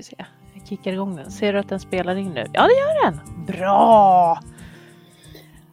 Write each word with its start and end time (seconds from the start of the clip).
vi 0.00 0.04
se. 0.04 0.16
Jag 0.54 0.66
kickar 0.66 0.92
igång 0.92 1.16
den. 1.16 1.30
Ser 1.30 1.52
du 1.52 1.58
att 1.58 1.68
den 1.68 1.80
spelar 1.80 2.16
in 2.16 2.32
nu? 2.34 2.46
Ja, 2.52 2.62
det 2.66 2.72
gör 2.74 3.04
den! 3.04 3.44
Bra! 3.46 4.40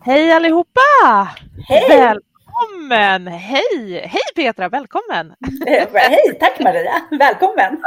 Hej 0.02 0.32
allihopa! 0.32 1.30
Hej! 1.68 1.84
Välkommen! 1.90 3.28
Hej! 3.28 4.02
Hej 4.08 4.22
Petra, 4.36 4.70
välkommen! 4.70 5.36
Hej, 5.94 6.38
tack 6.40 6.60
Maria! 6.60 6.92
Välkommen! 7.20 7.82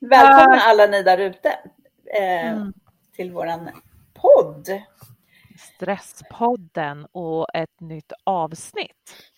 Välkomna 0.00 0.60
alla 0.60 0.86
ni 0.86 1.02
där 1.02 1.18
ute 1.18 1.48
eh, 2.18 2.50
Mm. 2.52 2.72
till 3.16 3.32
våran 3.32 3.70
podd. 4.14 4.68
Stresspodden 5.74 7.06
och 7.12 7.46
ett 7.54 7.80
nytt 7.80 8.12
avsnitt. 8.24 9.29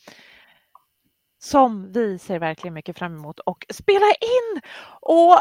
Som 1.42 1.92
vi 1.92 2.18
ser 2.18 2.38
verkligen 2.38 2.74
mycket 2.74 2.98
fram 2.98 3.14
emot 3.16 3.38
och 3.40 3.66
spela 3.70 4.06
in. 4.06 4.60
Och 5.00 5.40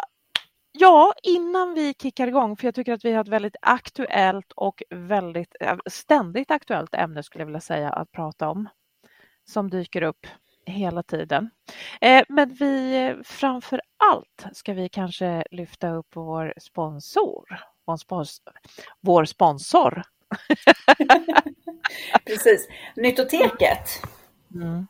ja, 0.72 1.14
innan 1.24 1.74
vi 1.74 1.94
kickar 2.02 2.28
igång, 2.28 2.58
för 2.58 2.68
jag 2.68 2.76
tycker 2.76 2.94
att 2.94 3.06
vi 3.06 3.14
har 3.14 3.22
ett 3.22 3.28
väldigt 3.28 3.56
aktuellt 3.62 4.52
och 4.56 4.84
väldigt 4.90 5.56
eh, 5.60 5.78
ständigt 5.90 6.52
aktuellt 6.52 6.96
ämne 6.96 7.24
skulle 7.24 7.42
jag 7.42 7.46
vilja 7.48 7.62
säga 7.62 7.90
att 7.90 8.12
prata 8.12 8.50
om. 8.50 8.70
Som 9.46 9.70
dyker 9.70 10.02
upp 10.02 10.28
hela 10.66 11.04
tiden. 11.04 11.50
Eh, 12.02 12.24
Men 12.30 12.50
vi 12.54 13.16
framför 13.24 13.82
allt 13.98 14.46
ska 14.54 14.74
vi 14.74 14.90
kanske 14.90 15.44
lyfta 15.52 15.90
upp 15.92 16.08
vår 16.16 16.54
sponsor. 16.58 17.46
Vår 17.86 17.98
sponsor, 17.98 18.54
vår 19.02 19.26
sponsor 19.26 20.04
Precis. 22.26 22.68
Nyttoteket 22.96 23.90
Mm 24.56 24.88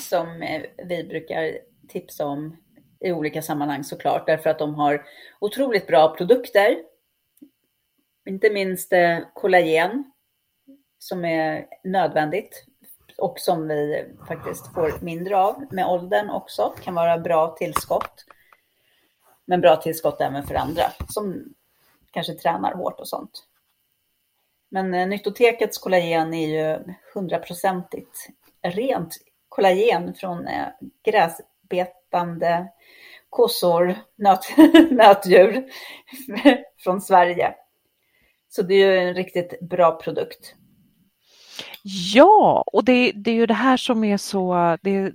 som 0.00 0.42
eh, 0.42 0.62
vi 0.84 1.04
brukar 1.04 1.58
tipsa 1.88 2.26
om 2.26 2.56
i 3.00 3.12
olika 3.12 3.42
sammanhang 3.42 3.84
såklart, 3.84 4.26
därför 4.26 4.50
att 4.50 4.58
de 4.58 4.74
har 4.74 5.06
otroligt 5.38 5.86
bra 5.86 6.14
produkter. 6.16 6.76
Inte 8.28 8.50
minst 8.50 8.92
eh, 8.92 9.18
kollagen 9.34 10.12
som 10.98 11.24
är 11.24 11.66
nödvändigt 11.84 12.64
och 13.18 13.38
som 13.38 13.68
vi 13.68 14.04
faktiskt 14.28 14.74
får 14.74 15.04
mindre 15.04 15.36
av 15.36 15.64
med 15.70 15.86
åldern 15.86 16.30
också. 16.30 16.74
Kan 16.82 16.94
vara 16.94 17.18
bra 17.18 17.56
tillskott. 17.58 18.24
Men 19.44 19.60
bra 19.60 19.76
tillskott 19.76 20.20
även 20.20 20.46
för 20.46 20.54
andra 20.54 20.82
som 21.08 21.54
kanske 22.10 22.34
tränar 22.34 22.74
hårt 22.74 23.00
och 23.00 23.08
sånt. 23.08 23.46
Men 24.68 24.94
eh, 24.94 25.08
Nyttotekets 25.08 25.78
kollagen 25.78 26.34
är 26.34 26.46
ju 26.48 26.94
hundraprocentigt 27.14 28.28
rent 28.62 29.16
kollagen 29.50 30.14
från 30.14 30.46
eh, 30.46 30.66
gräsbetande 31.04 32.68
kossor, 33.30 33.94
nöt, 34.16 34.44
nötdjur 34.90 35.64
från 36.84 37.00
Sverige. 37.00 37.54
Så 38.48 38.62
det 38.62 38.74
är 38.74 38.92
ju 38.92 39.08
en 39.08 39.14
riktigt 39.14 39.60
bra 39.60 39.98
produkt. 40.00 40.54
Ja, 42.14 42.64
och 42.66 42.84
det, 42.84 43.12
det 43.12 43.30
är 43.30 43.34
ju 43.34 43.46
det 43.46 43.54
här 43.54 43.76
som 43.76 44.04
är 44.04 44.16
så... 44.16 44.76
Det, 44.82 45.12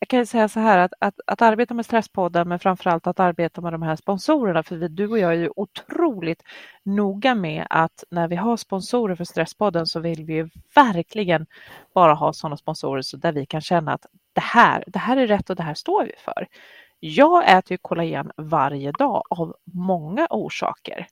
jag 0.00 0.08
kan 0.08 0.18
ju 0.18 0.26
säga 0.26 0.48
så 0.48 0.60
här 0.60 0.78
att, 0.78 0.92
att, 0.98 1.20
att 1.26 1.42
arbeta 1.42 1.74
med 1.74 1.86
Stresspodden 1.86 2.48
men 2.48 2.58
framförallt 2.58 3.06
att 3.06 3.20
arbeta 3.20 3.60
med 3.60 3.72
de 3.72 3.82
här 3.82 3.96
sponsorerna 3.96 4.62
för 4.62 4.76
vi, 4.76 4.88
du 4.88 5.08
och 5.08 5.18
jag 5.18 5.32
är 5.32 5.36
ju 5.36 5.50
otroligt 5.56 6.42
noga 6.82 7.34
med 7.34 7.66
att 7.70 8.04
när 8.10 8.28
vi 8.28 8.36
har 8.36 8.56
sponsorer 8.56 9.14
för 9.14 9.24
Stresspodden 9.24 9.86
så 9.86 10.00
vill 10.00 10.24
vi 10.24 10.34
ju 10.34 10.48
verkligen 10.74 11.46
bara 11.94 12.14
ha 12.14 12.32
sådana 12.32 12.56
sponsorer 12.56 13.02
så 13.02 13.16
där 13.16 13.32
vi 13.32 13.46
kan 13.46 13.60
känna 13.60 13.92
att 13.92 14.06
det 14.32 14.40
här, 14.40 14.84
det 14.86 14.98
här 14.98 15.16
är 15.16 15.26
rätt 15.26 15.50
och 15.50 15.56
det 15.56 15.62
här 15.62 15.74
står 15.74 16.04
vi 16.04 16.12
för. 16.18 16.46
Jag 17.00 17.50
äter 17.58 17.72
ju 17.72 17.78
kollagen 17.78 18.32
varje 18.36 18.92
dag 18.92 19.22
av 19.30 19.56
många 19.64 20.26
orsaker. 20.30 21.06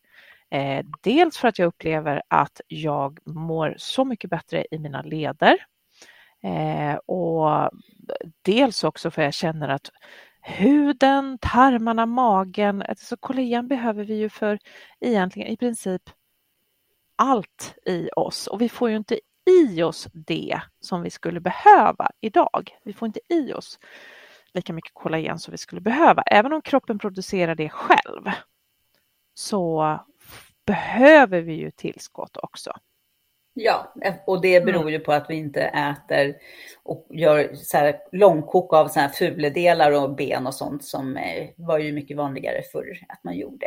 Eh, 0.50 0.84
dels 1.00 1.38
för 1.38 1.48
att 1.48 1.58
jag 1.58 1.66
upplever 1.66 2.22
att 2.28 2.60
jag 2.68 3.18
mår 3.24 3.74
så 3.78 4.04
mycket 4.04 4.30
bättre 4.30 4.66
i 4.70 4.78
mina 4.78 5.02
leder. 5.02 5.56
Eh, 6.42 6.94
och 6.94 7.70
dels 8.42 8.84
också 8.84 9.10
för 9.10 9.22
jag 9.22 9.34
känner 9.34 9.68
att 9.68 9.90
huden, 10.42 11.38
tarmarna, 11.40 12.06
magen, 12.06 12.82
alltså 12.82 13.16
kollagen 13.16 13.68
behöver 13.68 14.04
vi 14.04 14.14
ju 14.14 14.28
för 14.28 14.58
egentligen 15.00 15.48
i 15.48 15.56
princip 15.56 16.02
allt 17.16 17.74
i 17.86 18.08
oss 18.16 18.46
och 18.46 18.60
vi 18.60 18.68
får 18.68 18.90
ju 18.90 18.96
inte 18.96 19.20
i 19.50 19.82
oss 19.82 20.08
det 20.12 20.60
som 20.80 21.02
vi 21.02 21.10
skulle 21.10 21.40
behöva 21.40 22.10
idag. 22.20 22.70
Vi 22.84 22.92
får 22.92 23.06
inte 23.06 23.20
i 23.28 23.52
oss 23.52 23.78
lika 24.52 24.72
mycket 24.72 24.94
kollagen 24.94 25.38
som 25.38 25.52
vi 25.52 25.58
skulle 25.58 25.80
behöva. 25.80 26.22
Även 26.22 26.52
om 26.52 26.62
kroppen 26.62 26.98
producerar 26.98 27.54
det 27.54 27.68
själv 27.68 28.30
så 29.34 29.98
behöver 30.66 31.40
vi 31.40 31.52
ju 31.52 31.70
tillskott 31.70 32.36
också. 32.36 32.72
Ja, 33.60 33.92
och 34.26 34.40
det 34.40 34.60
beror 34.60 34.90
ju 34.90 34.98
på 34.98 35.12
att 35.12 35.30
vi 35.30 35.34
inte 35.34 35.60
äter 35.62 36.36
och 36.82 37.06
gör 37.10 37.54
så 37.54 37.76
här 37.76 38.00
långkok 38.12 38.72
av 38.72 38.88
så 38.88 39.00
här 39.00 39.08
fuledelar 39.08 39.92
och 39.92 40.14
ben 40.14 40.46
och 40.46 40.54
sånt 40.54 40.84
som 40.84 41.16
eh, 41.16 41.48
var 41.56 41.78
ju 41.78 41.92
mycket 41.92 42.16
vanligare 42.16 42.62
förr 42.72 42.98
att 43.08 43.24
man 43.24 43.36
gjorde. 43.36 43.66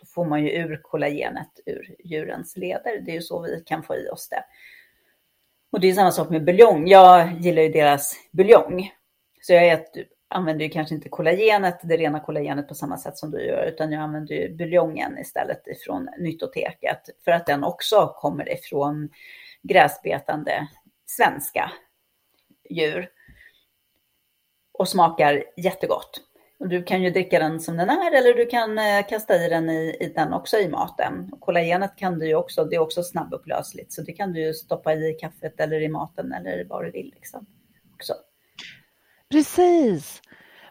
Då 0.00 0.06
får 0.06 0.24
man 0.24 0.44
ju 0.44 0.50
ur 0.50 0.80
kollagenet 0.82 1.60
ur 1.66 1.94
djurens 2.04 2.56
leder. 2.56 3.00
Det 3.00 3.10
är 3.10 3.14
ju 3.14 3.22
så 3.22 3.42
vi 3.42 3.62
kan 3.66 3.82
få 3.82 3.96
i 3.96 4.08
oss 4.08 4.28
det. 4.28 4.44
Och 5.72 5.80
det 5.80 5.88
är 5.88 5.92
samma 5.92 6.12
sak 6.12 6.30
med 6.30 6.44
buljong. 6.44 6.88
Jag 6.88 7.32
gillar 7.40 7.62
ju 7.62 7.68
deras 7.68 8.16
buljong. 8.30 8.92
Så 9.42 9.52
jag 9.52 9.68
äter, 9.68 10.04
använder 10.28 10.64
ju 10.64 10.70
kanske 10.70 10.94
inte 10.94 11.08
kollagenet, 11.08 11.80
det 11.82 11.96
rena 11.96 12.20
kollagenet 12.20 12.68
på 12.68 12.74
samma 12.74 12.96
sätt 12.96 13.18
som 13.18 13.30
du 13.30 13.44
gör, 13.44 13.66
utan 13.66 13.92
jag 13.92 14.02
använder 14.02 14.34
ju 14.34 14.56
buljongen 14.56 15.18
istället 15.18 15.66
ifrån 15.66 16.08
Nyttoteket. 16.18 17.00
För 17.24 17.30
att 17.30 17.46
den 17.46 17.64
också 17.64 18.14
kommer 18.16 18.52
ifrån 18.52 19.10
gräsbetande 19.62 20.68
svenska 21.06 21.72
djur. 22.70 23.10
Och 24.72 24.88
smakar 24.88 25.44
jättegott. 25.56 26.20
Och 26.58 26.68
du 26.68 26.82
kan 26.82 27.02
ju 27.02 27.10
dricka 27.10 27.38
den 27.38 27.60
som 27.60 27.76
den 27.76 27.90
är 27.90 28.12
eller 28.12 28.34
du 28.34 28.46
kan 28.46 28.78
eh, 28.78 29.06
kasta 29.08 29.44
i 29.44 29.48
den 29.48 29.70
i, 29.70 29.96
i 30.00 30.12
den 30.14 30.32
också 30.32 30.56
i 30.56 30.68
maten. 30.68 31.28
Och 31.32 31.40
kollagenet 31.40 31.96
kan 31.96 32.18
du 32.18 32.26
ju 32.26 32.34
också, 32.34 32.64
det 32.64 32.76
är 32.76 32.80
också 32.80 33.02
snabbupplösligt. 33.02 33.92
Så 33.92 34.02
det 34.02 34.12
kan 34.12 34.32
du 34.32 34.40
ju 34.40 34.54
stoppa 34.54 34.94
i 34.94 35.16
kaffet 35.20 35.60
eller 35.60 35.80
i 35.80 35.88
maten 35.88 36.32
eller 36.32 36.64
vad 36.64 36.84
du 36.84 36.90
vill. 36.90 37.12
Liksom. 37.14 37.46
Också. 37.94 38.14
Precis. 39.30 40.22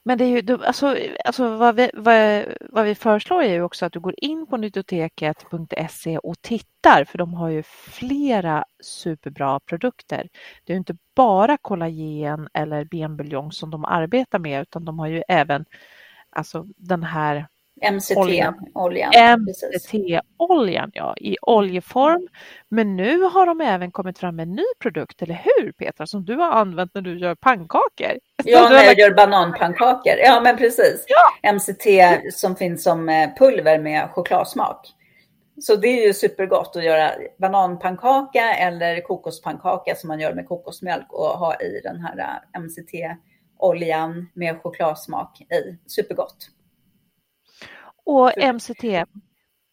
Men 0.04 0.18
det 0.18 0.26
är 0.26 0.42
ju, 0.42 0.64
alltså, 0.66 0.98
alltså 1.26 1.58
vad, 1.58 1.76
vi, 1.76 1.90
vad, 1.94 2.46
vad 2.70 2.86
vi 2.86 2.96
föreslår 2.96 3.44
är 3.44 3.54
ju 3.54 3.62
också 3.62 3.86
att 3.86 3.94
du 3.94 4.00
går 4.00 4.14
in 4.18 4.48
på 4.48 4.58
nyttoteket.se 4.58 6.18
och 6.18 6.42
tittar 6.42 7.04
för 7.06 7.18
de 7.18 7.34
har 7.34 7.50
ju 7.50 7.64
flera 7.64 8.66
superbra 8.84 9.60
produkter. 9.60 10.30
Det 10.64 10.74
är 10.74 10.78
inte 10.78 10.98
bara 11.16 11.58
kollagen 11.58 12.50
eller 12.54 12.86
benbuljong 12.86 13.52
som 13.52 13.72
de 13.72 13.86
arbetar 13.86 14.40
med 14.40 14.62
utan 14.62 14.86
de 14.86 15.00
har 15.00 15.08
ju 15.08 15.24
även 15.28 15.66
alltså, 16.30 16.66
den 16.78 17.04
här 17.04 17.48
MCT-oljan. 17.82 19.12
MCT-oljan 19.40 20.92
ja, 20.94 21.16
i 21.18 21.38
oljeform. 21.42 22.28
Men 22.70 22.96
nu 22.96 23.22
har 23.22 23.46
de 23.46 23.62
även 23.62 23.92
kommit 23.92 24.20
fram 24.20 24.36
med 24.36 24.44
en 24.44 24.56
ny 24.56 24.64
produkt, 24.80 25.22
eller 25.22 25.42
hur 25.44 25.72
Petra, 25.72 26.08
som 26.08 26.26
du 26.26 26.36
har 26.36 26.52
använt 26.52 26.92
när 26.94 27.02
du 27.02 27.20
gör 27.20 27.36
pannkakor. 27.36 28.20
Ja, 28.44 28.70
när 28.70 28.76
jag 28.76 28.86
lagt- 28.86 29.00
gör 29.00 29.14
bananpannkakor. 29.14 30.14
Ja, 30.18 30.42
men 30.42 30.58
precis. 30.58 31.06
Ja. 31.08 31.52
MCT 31.54 31.86
som 32.34 32.56
finns 32.56 32.84
som 32.84 33.10
eh, 33.10 33.30
pulver 33.40 33.80
med 33.80 34.10
chokladsmak. 34.12 34.94
Så 35.62 35.76
det 35.76 35.88
är 35.88 36.08
ju 36.08 36.14
supergott 36.14 36.76
att 36.76 36.84
göra 36.84 37.12
bananpannkaka 37.40 38.54
eller 38.54 39.02
kokospannkaka 39.02 39.96
som 39.96 40.08
man 40.08 40.20
gör 40.20 40.34
med 40.34 40.48
kokosmjölk 40.48 41.14
och 41.14 41.26
ha 41.26 41.56
i 41.56 41.82
den 41.84 42.00
här 42.02 42.40
eh, 42.56 42.62
MCT-oljan 42.62 44.30
med 44.34 44.62
chokladsmak 44.62 45.42
i. 45.42 45.78
Supergott. 45.88 46.50
Och 48.08 48.32
MCT, 48.56 49.06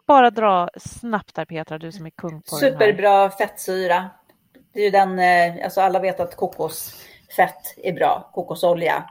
bara 0.06 0.30
dra 0.30 0.68
snabbt 0.76 1.34
där 1.34 1.44
Petra, 1.44 1.78
du 1.78 1.92
som 1.92 2.06
är 2.06 2.10
kung 2.10 2.42
på. 2.42 2.56
Superbra 2.56 3.30
fettsyra. 3.30 4.10
Det 4.72 4.80
är 4.80 4.84
ju 4.84 4.90
den, 4.90 5.18
eh, 5.18 5.64
alltså 5.64 5.80
alla 5.80 6.00
vet 6.00 6.20
att 6.20 6.36
kokosfett 6.36 7.74
är 7.76 7.92
bra, 7.92 8.30
kokosolja. 8.34 9.10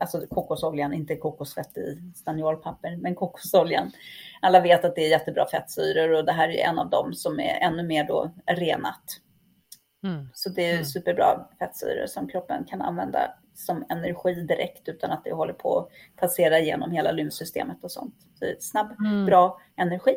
Alltså 0.00 0.26
kokosoljan, 0.30 0.92
inte 0.92 1.16
kokosfett 1.16 1.78
i 1.78 2.12
staniolpapper, 2.16 2.96
men 2.96 3.14
kokosoljan. 3.14 3.92
Alla 4.40 4.60
vet 4.60 4.84
att 4.84 4.94
det 4.94 5.04
är 5.04 5.10
jättebra 5.10 5.46
fettsyror 5.50 6.12
och 6.12 6.24
det 6.24 6.32
här 6.32 6.48
är 6.48 6.68
en 6.68 6.78
av 6.78 6.90
dem 6.90 7.14
som 7.14 7.40
är 7.40 7.58
ännu 7.60 7.82
mer 7.82 8.04
då 8.04 8.30
renat. 8.46 9.02
Mm. 10.04 10.28
Så 10.34 10.48
det 10.48 10.62
är 10.68 10.72
Mm. 10.72 10.84
superbra 10.84 11.48
fettsyror 11.58 12.06
som 12.06 12.28
kroppen 12.28 12.64
kan 12.64 12.82
använda 12.82 13.34
som 13.58 13.84
energi 13.88 14.34
direkt 14.34 14.88
utan 14.88 15.10
att 15.10 15.24
det 15.24 15.32
håller 15.32 15.52
på 15.52 15.78
att 15.78 15.88
passera 16.16 16.58
genom 16.58 16.90
hela 16.90 17.12
lymfsystemet 17.12 17.84
och 17.84 17.90
sånt. 17.90 18.14
Så 18.34 18.44
det 18.44 18.50
är 18.50 18.56
snabb, 18.60 19.00
Mm. 19.00 19.26
bra 19.26 19.60
energi. 19.76 20.16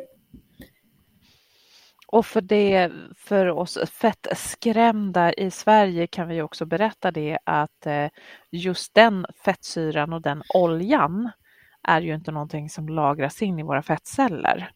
Och 2.06 2.26
för, 2.26 2.40
det, 2.40 2.92
för 3.16 3.46
oss 3.46 3.78
fettskrämda 4.00 5.32
i 5.32 5.50
Sverige 5.50 6.06
kan 6.06 6.28
vi 6.28 6.42
också 6.42 6.66
berätta 6.66 7.10
det 7.10 7.38
att 7.44 7.86
eh, 7.86 8.08
just 8.50 8.94
den 8.94 9.26
fettsyran 9.44 10.12
och 10.12 10.22
den 10.22 10.42
oljan 10.54 11.30
är 11.88 12.00
ju 12.00 12.14
inte 12.14 12.30
någonting 12.32 12.70
som 12.70 12.88
lagras 12.88 13.42
in 13.42 13.58
i 13.58 13.62
våra 13.62 13.82
fettceller. 13.82 14.70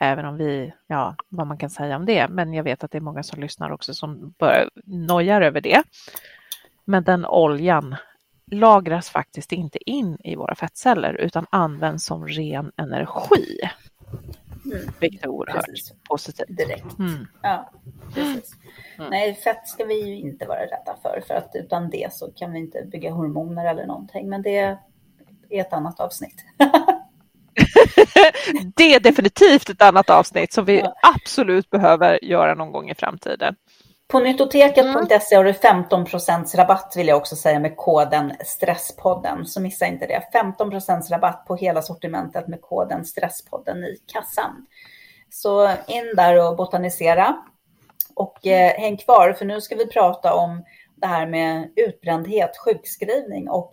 Även 0.00 0.24
om 0.24 0.36
vi, 0.36 0.72
ja, 0.86 1.16
vad 1.28 1.46
man 1.46 1.58
kan 1.58 1.70
säga 1.70 1.96
om 1.96 2.06
det, 2.06 2.28
men 2.28 2.54
jag 2.54 2.64
vet 2.64 2.84
att 2.84 2.90
det 2.90 2.98
är 2.98 3.02
många 3.02 3.22
som 3.22 3.40
lyssnar 3.40 3.70
också 3.70 3.94
som 3.94 4.34
börjar 4.38 4.70
nojar 4.84 5.40
över 5.40 5.60
det. 5.60 5.82
Men 6.84 7.04
den 7.04 7.26
oljan 7.26 7.96
lagras 8.50 9.10
faktiskt 9.10 9.52
inte 9.52 9.90
in 9.90 10.18
i 10.24 10.36
våra 10.36 10.54
fettceller 10.54 11.14
utan 11.14 11.46
används 11.50 12.04
som 12.04 12.28
ren 12.28 12.72
energi. 12.76 13.58
Mm. 14.64 14.78
Vilket 15.00 15.24
är 15.24 15.28
oerhört 15.28 15.66
precis. 15.66 15.92
positivt. 16.08 16.56
Direkt. 16.56 16.98
Mm. 16.98 17.26
Ja, 17.42 17.70
precis. 18.14 18.52
Mm. 18.98 19.10
Nej, 19.10 19.34
fett 19.34 19.68
ska 19.68 19.84
vi 19.84 20.08
ju 20.08 20.14
inte 20.14 20.46
vara 20.46 20.60
rädda 20.60 20.96
för, 21.02 21.22
för 21.26 21.34
att 21.34 21.50
utan 21.54 21.90
det 21.90 22.12
så 22.12 22.32
kan 22.32 22.52
vi 22.52 22.58
inte 22.58 22.84
bygga 22.92 23.12
hormoner 23.12 23.64
eller 23.64 23.86
någonting. 23.86 24.28
Men 24.28 24.42
det 24.42 24.58
är 24.58 24.78
ett 25.50 25.72
annat 25.72 26.00
avsnitt. 26.00 26.44
det 28.76 28.94
är 28.94 29.00
definitivt 29.00 29.68
ett 29.68 29.82
annat 29.82 30.10
avsnitt 30.10 30.52
som 30.52 30.64
vi 30.64 30.80
ja. 30.80 30.94
absolut 31.16 31.70
behöver 31.70 32.24
göra 32.24 32.54
någon 32.54 32.72
gång 32.72 32.90
i 32.90 32.94
framtiden. 32.94 33.56
På 34.12 34.20
nyttoteket.se 34.20 35.36
har 35.36 35.44
du 35.44 35.52
15% 35.52 36.56
rabatt 36.56 36.94
vill 36.96 37.08
jag 37.08 37.16
också 37.16 37.36
säga 37.36 37.60
med 37.60 37.76
koden 37.76 38.32
Stresspodden. 38.44 39.46
Så 39.46 39.60
missa 39.60 39.86
inte 39.86 40.06
det. 40.06 40.22
15% 40.32 41.10
rabatt 41.10 41.44
på 41.46 41.56
hela 41.56 41.82
sortimentet 41.82 42.48
med 42.48 42.60
koden 42.62 43.04
Stresspodden 43.04 43.84
i 43.84 43.96
kassan. 44.06 44.66
Så 45.30 45.68
in 45.68 46.12
där 46.16 46.48
och 46.48 46.56
botanisera. 46.56 47.36
Och 48.14 48.46
eh, 48.46 48.80
häng 48.80 48.96
kvar 48.96 49.32
för 49.32 49.44
nu 49.44 49.60
ska 49.60 49.76
vi 49.76 49.86
prata 49.86 50.34
om 50.34 50.64
det 50.96 51.06
här 51.06 51.26
med 51.26 51.70
utbrändhet, 51.76 52.50
sjukskrivning 52.64 53.50
och 53.50 53.72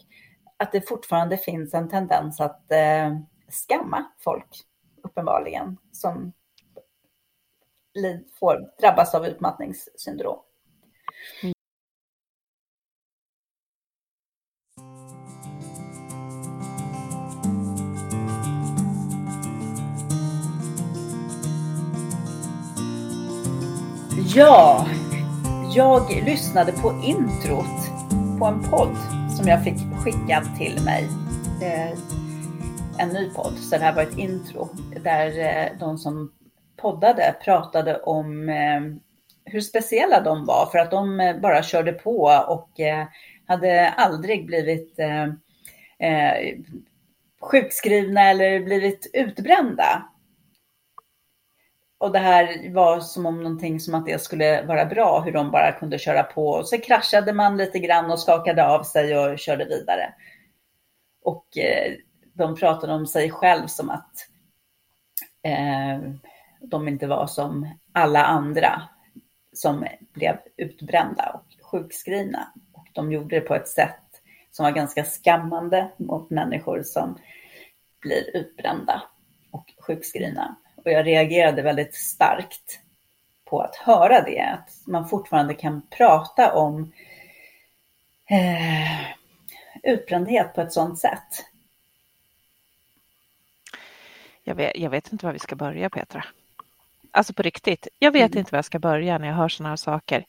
att 0.58 0.72
det 0.72 0.88
fortfarande 0.90 1.38
finns 1.38 1.74
en 1.74 1.90
tendens 1.90 2.40
att 2.40 2.72
eh, 2.72 3.18
skamma 3.50 4.06
folk 4.24 4.62
uppenbarligen 5.04 5.78
som 5.92 6.34
får, 8.40 8.58
drabbas 8.82 9.16
av 9.16 9.26
utmattningssyndrom. 9.26 10.40
Ja, 24.36 24.88
jag 25.76 26.10
lyssnade 26.26 26.72
på 26.72 27.02
introt 27.04 27.90
på 28.40 28.46
en 28.46 28.64
podd 28.64 28.98
som 29.38 29.48
jag 29.48 29.64
fick 29.64 29.78
skickad 30.04 30.44
till 30.58 30.84
mig. 30.86 31.10
Eh, 31.62 31.98
en 32.98 33.10
ny 33.10 33.30
podd, 33.30 33.54
så 33.58 33.78
det 33.78 33.84
här 33.84 33.96
var 33.96 34.04
ett 34.04 34.18
intro 34.18 34.70
där 35.04 35.40
eh, 35.40 35.80
de 35.80 35.98
som 35.98 36.32
poddade 36.82 37.36
pratade 37.44 38.00
om 38.00 38.50
eh, 38.50 38.82
hur 39.46 39.62
speciella 39.62 40.22
de 40.22 40.46
var 40.46 40.66
för 40.66 40.80
att 40.80 40.92
de 40.92 41.20
eh, 41.20 41.40
bara 41.40 41.64
körde 41.64 41.94
på 41.94 42.44
och 42.48 42.80
eh, 42.80 43.08
hade 43.48 43.90
aldrig 43.90 44.46
blivit 44.46 45.00
eh, 45.00 45.24
eh, 46.10 46.58
sjukskrivna 47.42 48.30
eller 48.30 48.60
blivit 48.60 49.10
utbrända. 49.14 50.10
Och 51.98 52.12
det 52.12 52.20
här 52.20 52.74
var 52.74 53.00
som 53.00 53.26
om 53.26 53.44
någonting 53.44 53.80
som 53.80 53.96
att 53.96 54.06
det 54.06 54.22
skulle 54.22 54.66
vara 54.66 54.86
bra, 54.86 55.20
hur 55.20 55.32
de 55.32 55.52
bara 55.52 55.72
kunde 55.72 56.00
köra 56.00 56.24
på. 56.24 56.50
Och 56.50 56.68
så 56.68 56.78
kraschade 56.78 57.34
man 57.34 57.58
lite 57.58 57.80
grann 57.80 58.12
och 58.12 58.20
skakade 58.20 58.68
av 58.68 58.84
sig 58.84 59.18
och 59.18 59.40
körde 59.40 59.66
vidare. 59.66 60.14
Och 61.24 61.58
eh, 61.58 61.94
de 62.34 62.56
pratade 62.56 62.94
om 62.94 63.08
sig 63.08 63.32
själv 63.32 63.68
som 63.68 63.90
att 63.90 64.12
de 66.60 66.88
inte 66.88 67.08
var 67.08 67.28
som 67.28 67.70
alla 67.92 68.26
andra 68.26 68.82
som 69.54 69.86
blev 70.14 70.38
utbrända 70.58 71.30
och 71.30 71.64
sjukskrivna. 71.66 72.54
Och 72.74 72.88
de 72.94 73.12
gjorde 73.12 73.36
det 73.36 73.42
på 73.42 73.56
ett 73.56 73.68
sätt 73.68 74.22
som 74.52 74.64
var 74.64 74.72
ganska 74.72 75.04
skammande 75.04 75.92
mot 75.98 76.30
människor 76.30 76.84
som 76.84 77.18
blir 78.00 78.38
utbrända 78.38 79.04
och 79.52 79.74
sjukskrivna. 79.80 80.56
Och 80.76 80.92
jag 80.92 81.08
reagerade 81.08 81.62
väldigt 81.62 81.96
starkt 81.96 82.80
på 83.46 83.62
att 83.62 83.76
höra 83.76 84.22
det, 84.22 84.42
att 84.42 84.88
man 84.88 85.10
fortfarande 85.10 85.54
kan 85.54 85.82
prata 85.90 86.54
om 86.54 86.92
eh, 88.30 89.12
utbrändhet 89.84 90.54
på 90.56 90.62
ett 90.62 90.74
sådant 90.74 91.00
sätt. 91.00 91.46
Jag 94.44 94.56
vet, 94.56 94.78
jag 94.78 94.90
vet 94.90 95.12
inte 95.12 95.26
var 95.26 95.34
vi 95.34 95.40
ska 95.40 95.56
börja 95.56 95.90
Petra. 95.90 96.26
Alltså 97.12 97.34
på 97.34 97.42
riktigt, 97.42 97.88
jag 98.00 98.12
vet 98.12 98.32
mm. 98.32 98.40
inte 98.40 98.52
var 98.52 98.58
jag 98.58 98.66
ska 98.66 98.80
börja 98.80 99.18
när 99.18 99.28
jag 99.28 99.36
hör 99.36 99.50
sådana 99.50 99.70
här 99.70 99.76
saker. 99.76 100.26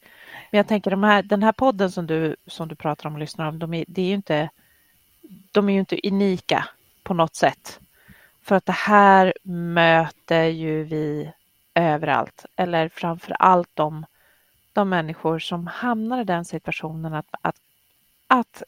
Men 0.50 0.58
jag 0.58 0.68
tänker 0.68 0.90
de 0.90 1.02
här, 1.02 1.22
den 1.22 1.42
här 1.42 1.52
podden 1.52 1.90
som 1.90 2.06
du, 2.06 2.36
som 2.46 2.68
du 2.68 2.74
pratar 2.74 3.08
om 3.08 3.14
och 3.14 3.20
lyssnar 3.20 3.48
om, 3.48 3.58
de 3.58 3.74
är, 3.74 3.84
det 3.88 4.02
är 4.02 4.06
ju 4.06 4.14
inte, 4.14 4.50
de 5.52 5.68
är 5.68 5.72
ju 5.72 5.80
inte 5.80 6.00
unika 6.04 6.68
på 7.02 7.14
något 7.14 7.34
sätt. 7.34 7.80
För 8.42 8.56
att 8.56 8.66
det 8.66 8.72
här 8.72 9.34
möter 9.42 10.44
ju 10.44 10.82
vi 10.82 11.32
överallt, 11.74 12.44
eller 12.56 12.88
framför 12.88 13.36
allt 13.38 13.70
de, 13.74 14.06
de 14.72 14.88
människor 14.88 15.38
som 15.38 15.66
hamnar 15.66 16.20
i 16.20 16.24
den 16.24 16.44
situationen 16.44 17.14
att, 17.14 17.26
att, 17.40 17.56
att 18.26 18.62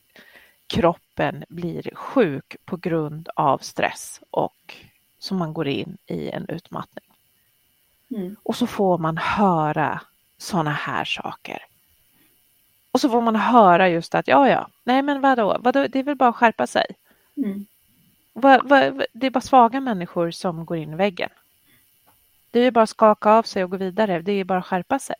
kroppen 0.66 1.44
blir 1.48 1.94
sjuk 1.94 2.56
på 2.64 2.76
grund 2.76 3.28
av 3.36 3.58
stress 3.58 4.20
och 4.30 4.74
som 5.18 5.36
man 5.36 5.52
går 5.54 5.68
in 5.68 5.96
i 6.06 6.30
en 6.30 6.46
utmattning. 6.48 7.11
Mm. 8.14 8.36
Och 8.42 8.56
så 8.56 8.66
får 8.66 8.98
man 8.98 9.18
höra 9.18 10.00
sådana 10.38 10.70
här 10.70 11.04
saker. 11.04 11.58
Och 12.92 13.00
så 13.00 13.08
får 13.08 13.20
man 13.20 13.36
höra 13.36 13.88
just 13.88 14.14
att 14.14 14.28
ja, 14.28 14.48
ja, 14.48 14.68
nej 14.84 15.02
men 15.02 15.20
vadå, 15.20 15.56
vadå 15.60 15.86
det 15.86 15.98
är 15.98 16.02
väl 16.02 16.16
bara 16.16 16.28
att 16.28 16.36
skärpa 16.36 16.66
sig. 16.66 16.86
Mm. 17.36 17.66
Va, 18.32 18.60
va, 18.64 18.92
det 19.12 19.26
är 19.26 19.30
bara 19.30 19.40
svaga 19.40 19.80
människor 19.80 20.30
som 20.30 20.64
går 20.64 20.76
in 20.76 20.92
i 20.92 20.96
väggen. 20.96 21.30
Det 22.50 22.60
är 22.60 22.70
bara 22.70 22.82
att 22.82 22.90
skaka 22.90 23.30
av 23.30 23.42
sig 23.42 23.64
och 23.64 23.70
gå 23.70 23.76
vidare. 23.76 24.22
Det 24.22 24.32
är 24.32 24.44
bara 24.44 24.58
att 24.58 24.66
skärpa 24.66 24.98
sig. 24.98 25.16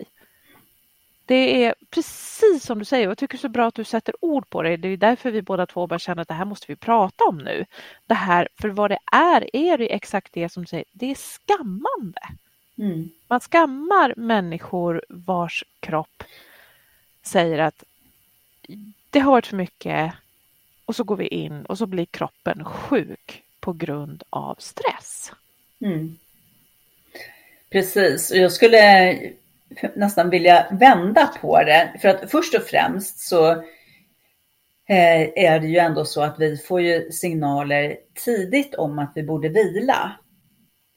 Det 1.26 1.64
är 1.64 1.74
precis 1.90 2.64
som 2.64 2.78
du 2.78 2.84
säger 2.84 3.06
och 3.06 3.10
jag 3.10 3.18
tycker 3.18 3.38
så 3.38 3.48
bra 3.48 3.66
att 3.66 3.74
du 3.74 3.84
sätter 3.84 4.14
ord 4.20 4.50
på 4.50 4.62
det. 4.62 4.76
Det 4.76 4.88
är 4.88 4.96
därför 4.96 5.30
vi 5.30 5.42
båda 5.42 5.66
två 5.66 5.86
bara 5.86 5.98
känner 5.98 6.22
att 6.22 6.28
det 6.28 6.34
här 6.34 6.44
måste 6.44 6.66
vi 6.68 6.76
prata 6.76 7.24
om 7.24 7.38
nu. 7.38 7.64
Det 8.06 8.14
här, 8.14 8.48
för 8.60 8.68
vad 8.68 8.90
det 8.90 8.98
är, 9.12 9.56
är 9.56 9.78
det 9.78 9.94
exakt 9.94 10.32
det 10.32 10.48
som 10.48 10.62
du 10.62 10.66
säger, 10.66 10.84
det 10.92 11.10
är 11.10 11.14
skammande. 11.14 12.20
Mm. 12.82 13.10
Man 13.28 13.40
skammar 13.40 14.14
människor 14.16 15.04
vars 15.08 15.64
kropp 15.80 16.24
säger 17.22 17.58
att 17.58 17.84
det 19.10 19.20
har 19.20 19.32
varit 19.32 19.46
för 19.46 19.56
mycket 19.56 20.12
och 20.84 20.96
så 20.96 21.04
går 21.04 21.16
vi 21.16 21.26
in 21.26 21.64
och 21.64 21.78
så 21.78 21.86
blir 21.86 22.04
kroppen 22.04 22.64
sjuk 22.64 23.42
på 23.60 23.72
grund 23.72 24.22
av 24.30 24.56
stress. 24.58 25.32
Mm. 25.80 26.18
Precis, 27.70 28.30
och 28.30 28.36
jag 28.36 28.52
skulle 28.52 29.16
nästan 29.94 30.30
vilja 30.30 30.66
vända 30.70 31.26
på 31.40 31.58
det. 31.58 31.98
För 32.00 32.08
att 32.08 32.30
först 32.30 32.54
och 32.54 32.62
främst 32.62 33.18
så 33.20 33.50
eh, 34.88 35.22
är 35.36 35.60
det 35.60 35.66
ju 35.66 35.78
ändå 35.78 36.04
så 36.04 36.22
att 36.22 36.38
vi 36.38 36.56
får 36.56 36.80
ju 36.80 37.12
signaler 37.12 37.96
tidigt 38.24 38.74
om 38.74 38.98
att 38.98 39.12
vi 39.14 39.22
borde 39.22 39.48
vila. 39.48 40.12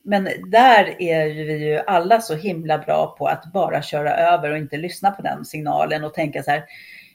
Men 0.07 0.23
där 0.51 1.01
är 1.01 1.25
vi 1.25 1.57
ju 1.67 1.77
alla 1.77 2.21
så 2.21 2.35
himla 2.35 2.77
bra 2.77 3.15
på 3.17 3.27
att 3.27 3.51
bara 3.53 3.81
köra 3.81 4.17
över 4.17 4.51
och 4.51 4.57
inte 4.57 4.77
lyssna 4.77 5.11
på 5.11 5.21
den 5.21 5.45
signalen 5.45 6.03
och 6.03 6.13
tänka 6.13 6.43
så 6.43 6.51
här, 6.51 6.65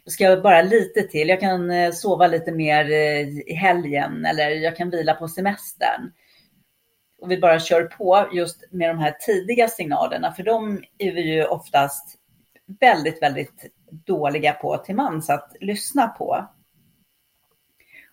ska 0.06 0.24
jag 0.24 0.42
bara 0.42 0.62
lite 0.62 1.02
till, 1.02 1.28
jag 1.28 1.40
kan 1.40 1.70
eh, 1.70 1.92
sova 1.92 2.26
lite 2.26 2.52
mer 2.52 2.90
eh, 2.90 3.28
i 3.28 3.54
helgen 3.54 4.24
eller 4.24 4.50
jag 4.50 4.76
kan 4.76 4.90
vila 4.90 5.14
på 5.14 5.28
semestern. 5.28 6.12
Och 7.20 7.30
vi 7.30 7.38
bara 7.38 7.60
kör 7.60 7.82
på 7.82 8.28
just 8.32 8.64
med 8.70 8.90
de 8.90 8.98
här 8.98 9.16
tidiga 9.20 9.68
signalerna, 9.68 10.32
för 10.32 10.42
de 10.42 10.84
är 10.98 11.12
vi 11.12 11.34
ju 11.34 11.44
oftast 11.44 12.16
väldigt, 12.80 13.22
väldigt 13.22 13.66
dåliga 13.90 14.52
på 14.52 14.76
till 14.76 14.94
mans 14.94 15.30
att 15.30 15.56
lyssna 15.60 16.08
på. 16.08 16.48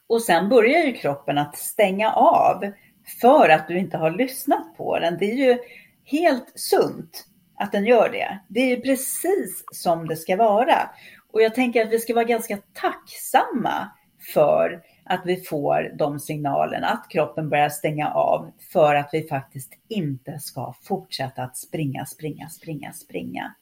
Och 0.07 0.21
sen 0.21 0.49
börjar 0.49 0.83
ju 0.83 0.93
kroppen 0.93 1.37
att 1.37 1.57
stänga 1.57 2.11
av 2.13 2.71
för 3.21 3.49
att 3.49 3.67
du 3.67 3.79
inte 3.79 3.97
har 3.97 4.11
lyssnat 4.11 4.77
på 4.77 4.99
den. 4.99 5.17
Det 5.17 5.31
är 5.31 5.35
ju 5.35 5.59
helt 6.03 6.51
sunt 6.55 7.27
att 7.55 7.71
den 7.71 7.85
gör 7.85 8.09
det. 8.09 8.39
Det 8.47 8.71
är 8.71 8.81
precis 8.81 9.63
som 9.71 10.07
det 10.07 10.15
ska 10.15 10.35
vara. 10.35 10.89
Och 11.31 11.41
jag 11.41 11.55
tänker 11.55 11.85
att 11.85 11.91
vi 11.91 11.99
ska 11.99 12.13
vara 12.13 12.25
ganska 12.25 12.57
tacksamma 12.73 13.91
för 14.33 14.83
att 15.03 15.21
vi 15.25 15.35
får 15.41 15.93
de 15.97 16.19
signalerna, 16.19 16.87
att 16.87 17.09
kroppen 17.09 17.49
börjar 17.49 17.69
stänga 17.69 18.09
av 18.09 18.51
för 18.71 18.95
att 18.95 19.09
vi 19.13 19.27
faktiskt 19.27 19.73
inte 19.87 20.39
ska 20.39 20.73
fortsätta 20.83 21.43
att 21.43 21.57
springa, 21.57 22.05
springa, 22.05 22.49
springa, 22.49 22.93
springa. 22.93 23.55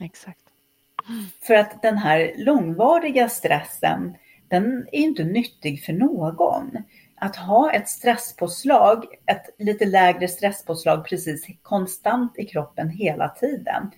Exakt. 0.00 0.40
För 1.46 1.54
att 1.54 1.82
den 1.82 1.98
här 1.98 2.32
långvariga 2.36 3.28
stressen, 3.28 4.16
den 4.48 4.88
är 4.92 4.98
inte 4.98 5.24
nyttig 5.24 5.84
för 5.84 5.92
någon 5.92 6.70
att 7.24 7.36
ha 7.36 7.72
ett 7.72 7.88
stresspåslag, 7.88 9.04
ett 9.26 9.50
lite 9.58 9.84
lägre 9.84 10.28
stresspåslag 10.28 11.04
precis 11.04 11.46
konstant 11.62 12.38
i 12.38 12.46
kroppen 12.46 12.90
hela 12.90 13.28
tiden. 13.28 13.90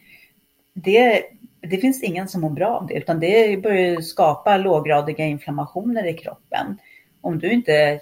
Det, 0.75 1.23
det 1.61 1.77
finns 1.77 2.03
ingen 2.03 2.29
som 2.29 2.41
mår 2.41 2.51
bra 2.51 2.69
av 2.69 2.87
det, 2.87 2.95
utan 2.95 3.21
det 3.21 3.63
börjar 3.63 4.01
skapa 4.01 4.57
låggradiga 4.57 5.25
inflammationer 5.25 6.07
i 6.07 6.15
kroppen. 6.15 6.79
Om 7.21 7.39
du 7.39 7.53
inte 7.53 8.01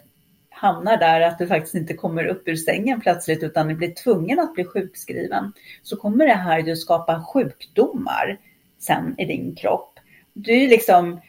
hamnar 0.51 0.97
där 0.97 1.21
att 1.21 1.39
du 1.39 1.47
faktiskt 1.47 1.75
inte 1.75 1.95
kommer 1.95 2.27
upp 2.27 2.49
ur 2.49 2.57
sängen 2.57 3.01
plötsligt 3.01 3.43
utan 3.43 3.77
blir 3.77 3.95
tvungen 3.95 4.41
att 4.41 4.55
bli 4.55 4.65
sjukskriven 4.65 5.53
så 5.83 5.97
kommer 5.97 6.27
det 6.27 6.35
här 6.35 6.59
ju 6.59 6.77
skapa 6.77 7.25
sjukdomar 7.25 8.39
sen 8.79 9.15
i 9.19 9.25
din 9.25 9.55
kropp. 9.55 10.01
Du 10.33 10.63
är 10.65 10.69
liksom 10.69 11.21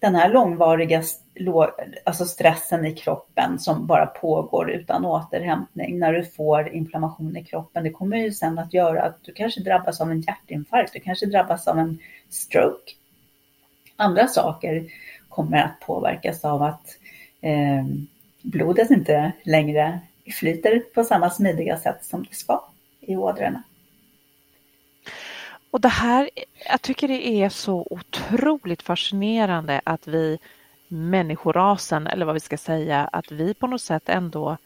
den 0.00 0.14
här 0.14 0.28
långvariga 0.28 1.02
alltså 2.04 2.26
stressen 2.26 2.86
i 2.86 2.94
kroppen 2.94 3.58
som 3.58 3.86
bara 3.86 4.06
pågår 4.06 4.70
utan 4.70 5.04
återhämtning 5.04 5.98
när 5.98 6.12
du 6.12 6.24
får 6.24 6.68
inflammation 6.68 7.36
i 7.36 7.44
kroppen. 7.44 7.84
Det 7.84 7.90
kommer 7.90 8.16
ju 8.16 8.32
sen 8.32 8.58
att 8.58 8.74
göra 8.74 9.02
att 9.02 9.18
du 9.22 9.32
kanske 9.32 9.60
drabbas 9.60 10.00
av 10.00 10.10
en 10.10 10.20
hjärtinfarkt, 10.20 10.92
du 10.92 11.00
kanske 11.00 11.26
drabbas 11.26 11.68
av 11.68 11.78
en 11.78 11.98
stroke. 12.30 12.92
Andra 13.96 14.28
saker 14.28 14.84
kommer 15.28 15.58
att 15.58 15.80
påverkas 15.80 16.44
av 16.44 16.62
att 16.62 16.98
eh, 17.40 17.84
blodet 18.42 18.90
inte 18.90 19.32
längre 19.42 20.00
flyter 20.40 20.82
på 20.94 21.04
samma 21.04 21.30
smidiga 21.30 21.78
sätt 21.78 22.04
som 22.04 22.22
det 22.22 22.34
ska 22.34 22.64
i 23.00 23.16
ådrorna. 23.16 23.62
Och 25.74 25.80
det 25.80 25.88
här, 25.88 26.30
jag 26.70 26.82
tycker 26.82 27.08
det 27.08 27.28
är 27.28 27.48
så 27.48 27.86
otroligt 27.90 28.82
fascinerande 28.82 29.80
att 29.84 30.06
vi 30.06 30.38
människorasen, 30.88 32.06
eller 32.06 32.26
vad 32.26 32.34
vi 32.34 32.40
ska 32.40 32.56
säga, 32.58 33.08
att 33.12 33.30
vi 33.32 33.54
på 33.54 33.66
något 33.66 33.80
sätt 33.80 34.08
ändå 34.08 34.56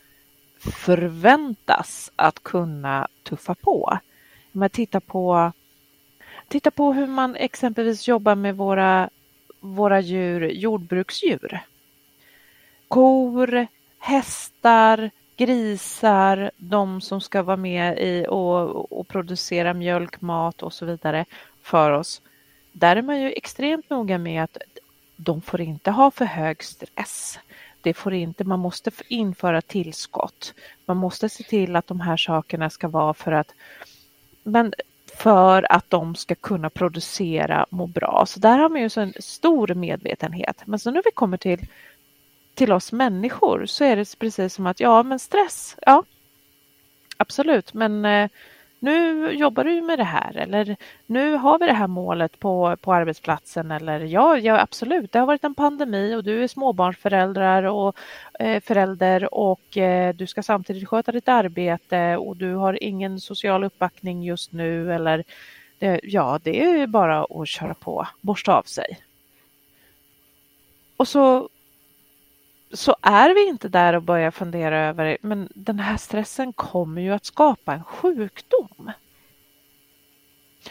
förväntas 0.59 2.13
att 2.17 2.43
kunna 2.43 3.09
tuffa 3.23 3.55
på. 3.55 3.99
Men 4.53 4.71
titta 4.71 5.01
på, 5.01 5.53
titta 6.49 6.71
på 6.71 6.93
hur 6.93 7.07
man 7.07 7.37
exempelvis 7.37 8.09
jobbar 8.09 8.35
med 8.35 8.57
våra, 8.57 9.11
våra 9.61 10.01
djur, 10.01 10.49
jordbruksdjur. 10.49 11.61
Kor, 12.89 13.67
hästar, 13.99 15.11
grisar, 15.39 16.51
de 16.57 17.01
som 17.01 17.21
ska 17.21 17.43
vara 17.43 17.57
med 17.57 17.99
i 17.99 18.27
och, 18.29 18.93
och 18.93 19.09
producera 19.09 19.75
mjölk, 19.75 20.21
mat 20.21 20.63
och 20.63 20.73
så 20.73 20.87
vidare 20.87 21.25
för 21.63 21.91
oss. 21.91 22.23
Där 22.73 22.97
är 22.97 23.03
man 23.03 23.21
ju 23.21 23.33
extremt 23.33 23.91
noga 23.91 24.19
med 24.19 24.45
att 24.45 24.59
de 25.17 25.41
får 25.41 25.61
inte 25.61 25.91
ha 25.91 26.11
för 26.11 26.25
hög 26.25 26.65
stress. 26.65 27.39
Det 27.81 27.95
får 27.95 28.15
inte, 28.15 28.45
man 28.45 28.59
måste 28.59 28.91
införa 29.09 29.63
tillskott. 29.63 30.55
Man 30.87 30.97
måste 30.97 31.29
se 31.29 31.45
till 31.45 31.77
att 31.77 31.87
de 31.87 32.01
här 32.01 32.17
sakerna 32.17 32.71
ska 32.71 32.89
vara 32.89 33.15
för 33.15 33.33
att 33.33 33.55
men 34.43 34.73
för 35.17 35.73
att 35.73 35.91
de 35.91 36.15
ska 36.15 36.35
kunna 36.35 36.71
producera, 36.71 37.67
må 37.71 37.87
bra. 37.87 38.25
Så 38.27 38.41
där 38.41 38.59
har 38.59 38.69
man 38.69 38.81
ju 38.81 38.91
så 38.91 39.01
en 39.01 39.13
stor 39.21 39.75
medvetenhet. 39.75 40.63
Men 40.67 40.79
så 40.79 40.91
när 40.91 41.03
vi 41.05 41.11
kommer 41.15 41.37
till 41.37 41.67
till 42.59 42.73
oss 42.73 42.93
människor 42.93 43.67
så 43.67 43.85
är 43.85 43.97
det 43.97 44.19
precis 44.19 44.55
som 44.55 44.67
att 44.67 44.81
ja, 44.81 45.03
men 45.03 45.19
stress, 45.19 45.77
ja, 45.87 46.05
absolut, 47.17 47.75
men 47.75 48.05
eh, 48.05 48.31
nu 48.79 49.31
jobbar 49.33 49.65
du 49.65 49.83
med 49.83 49.99
det 49.99 50.05
här 50.05 50.37
eller 50.37 50.77
nu 51.07 51.37
har 51.37 51.59
vi 51.59 51.67
det 51.67 51.73
här 51.73 51.87
målet 51.87 52.39
på, 52.39 52.77
på 52.81 52.95
arbetsplatsen 52.95 53.71
eller 53.71 54.01
ja, 54.01 54.39
ja, 54.39 54.61
absolut, 54.61 55.13
det 55.13 55.19
har 55.19 55.27
varit 55.27 55.45
en 55.45 55.55
pandemi 55.55 56.15
och 56.15 56.25
du 56.25 56.43
är 56.45 56.49
småbarnsföräldrar 56.49 57.63
och 57.63 57.97
eh, 58.41 58.61
förälder 58.61 59.35
och 59.35 59.77
eh, 59.77 60.15
du 60.15 60.27
ska 60.27 60.43
samtidigt 60.43 60.89
sköta 60.89 61.13
ditt 61.13 61.29
arbete 61.29 62.17
och 62.17 62.37
du 62.37 62.55
har 62.55 62.83
ingen 62.83 63.21
social 63.21 63.65
uppbackning 63.65 64.23
just 64.23 64.53
nu 64.53 64.95
eller 64.95 65.25
det, 65.79 66.01
ja, 66.03 66.41
det 66.43 66.63
är 66.63 66.87
bara 66.87 67.25
att 67.25 67.49
köra 67.49 67.75
på, 67.75 68.07
borsta 68.21 68.55
av 68.55 68.63
sig. 68.63 68.99
Och 70.97 71.09
så 71.09 71.49
så 72.73 72.97
är 73.03 73.35
vi 73.35 73.49
inte 73.49 73.69
där 73.69 73.93
och 73.93 74.03
börjar 74.03 74.31
fundera 74.31 74.79
över, 74.89 75.19
men 75.21 75.49
den 75.55 75.79
här 75.79 75.97
stressen 75.97 76.53
kommer 76.53 77.03
ju 77.03 77.11
att 77.11 77.25
skapa 77.25 77.75
en 77.75 77.85
sjukdom. 77.85 78.93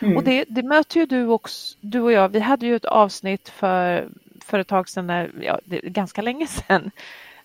Mm. 0.01 0.17
Och 0.17 0.23
det, 0.23 0.45
det, 0.47 0.63
möter 0.63 0.99
ju 0.99 1.05
du 1.05 1.27
också, 1.27 1.77
du 1.81 1.99
och 1.99 2.11
jag, 2.11 2.29
vi 2.29 2.39
hade 2.39 2.65
ju 2.65 2.75
ett 2.75 2.85
avsnitt 2.85 3.49
för, 3.49 4.09
för 4.41 4.59
ett 4.59 4.67
tag 4.67 4.89
sedan, 4.89 5.07
när, 5.07 5.31
ja, 5.41 5.59
det, 5.65 5.79
ganska 5.79 6.21
länge 6.21 6.47
sedan, 6.47 6.91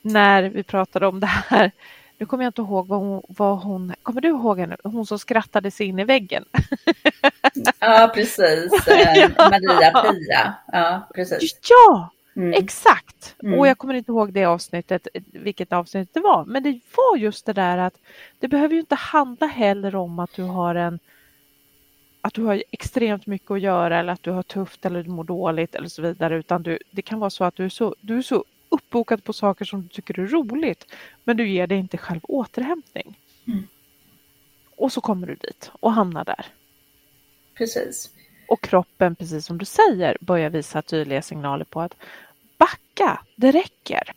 när 0.02 0.42
vi 0.42 0.62
pratade 0.62 1.06
om 1.06 1.21
det 1.21 1.26
här. 1.26 1.71
Nu 2.18 2.26
kommer 2.26 2.44
jag 2.44 2.49
inte 2.49 2.62
ihåg 2.62 2.88
vad 2.88 3.00
hon, 3.00 3.23
vad 3.28 3.59
hon 3.59 3.94
kommer 4.02 4.21
du 4.21 4.28
ihåg 4.28 4.59
henne? 4.59 4.76
Hon 4.85 5.06
som 5.06 5.18
skrattade 5.18 5.71
sig 5.71 5.87
in 5.87 5.99
i 5.99 6.04
väggen. 6.04 6.44
Ja, 7.78 8.12
precis. 8.14 8.73
ja. 8.87 9.28
Maria 9.38 10.02
Pia. 10.02 10.54
Ja, 10.73 11.09
precis. 11.14 11.59
Ja, 11.71 12.11
Mm. 12.36 12.52
Exakt! 12.52 13.34
Mm. 13.42 13.58
Och 13.58 13.66
jag 13.66 13.78
kommer 13.78 13.94
inte 13.94 14.12
ihåg 14.12 14.32
det 14.32 14.44
avsnittet, 14.44 15.08
vilket 15.32 15.72
avsnitt 15.72 16.14
det 16.14 16.20
var. 16.20 16.44
Men 16.44 16.62
det 16.62 16.80
var 16.96 17.16
just 17.16 17.46
det 17.46 17.52
där 17.52 17.78
att 17.78 17.98
det 18.38 18.48
behöver 18.48 18.74
ju 18.74 18.80
inte 18.80 18.94
handla 18.94 19.46
heller 19.46 19.94
om 19.94 20.18
att 20.18 20.32
du 20.32 20.42
har 20.42 20.74
en 20.74 20.98
att 22.24 22.34
du 22.34 22.42
har 22.42 22.62
extremt 22.70 23.26
mycket 23.26 23.50
att 23.50 23.60
göra 23.60 23.98
eller 23.98 24.12
att 24.12 24.22
du 24.22 24.30
har 24.30 24.42
tufft 24.42 24.84
eller 24.84 25.02
du 25.02 25.10
mår 25.10 25.24
dåligt 25.24 25.74
eller 25.74 25.88
så 25.88 26.02
vidare. 26.02 26.36
Utan 26.36 26.62
du, 26.62 26.78
det 26.90 27.02
kan 27.02 27.18
vara 27.18 27.30
så 27.30 27.44
att 27.44 27.56
du 27.56 27.64
är 27.64 27.68
så, 27.68 27.96
du 28.00 28.18
är 28.18 28.22
så 28.22 28.44
uppbokad 28.68 29.24
på 29.24 29.32
saker 29.32 29.64
som 29.64 29.82
du 29.82 29.88
tycker 29.88 30.20
är 30.20 30.26
roligt. 30.26 30.86
Men 31.24 31.36
du 31.36 31.48
ger 31.48 31.66
dig 31.66 31.78
inte 31.78 31.98
själv 31.98 32.20
återhämtning. 32.22 33.18
Mm. 33.46 33.66
Och 34.76 34.92
så 34.92 35.00
kommer 35.00 35.26
du 35.26 35.34
dit 35.34 35.70
och 35.80 35.92
hamnar 35.92 36.24
där. 36.24 36.46
Precis. 37.54 38.10
Och 38.52 38.61
kroppen, 38.61 39.14
precis 39.14 39.47
som 39.47 39.59
du 39.59 39.64
säger, 39.64 40.16
börjar 40.21 40.50
visa 40.50 40.82
tydliga 40.82 41.23
signaler 41.23 41.64
på 41.64 41.80
att 41.80 41.94
backa, 42.59 43.21
det 43.37 43.50
räcker. 43.50 44.12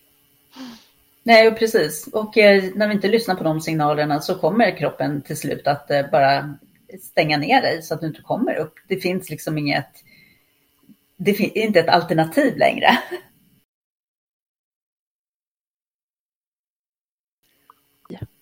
Nej, 1.24 1.56
precis. 1.56 2.08
Och 2.08 2.38
eh, 2.38 2.64
när 2.76 2.88
vi 2.88 2.94
inte 2.94 3.08
lyssnar 3.08 3.36
på 3.36 3.44
de 3.44 3.62
signalerna 3.62 4.22
så 4.22 4.36
kommer 4.36 4.78
kroppen 4.78 5.22
till 5.22 5.38
slut 5.38 5.68
att 5.68 5.92
eh, 5.92 6.10
bara 6.12 6.56
stänga 7.02 7.38
ner 7.38 7.62
dig 7.62 7.82
så 7.82 7.94
att 7.94 8.02
du 8.02 8.08
inte 8.08 8.22
kommer 8.22 8.56
upp. 8.56 8.74
Det 8.88 8.98
finns 8.98 9.30
liksom 9.30 9.58
inget, 9.58 10.04
det 11.18 11.32
är 11.32 11.58
inte 11.58 11.80
ett 11.80 11.90
alternativ 11.90 12.58
längre. 12.58 12.98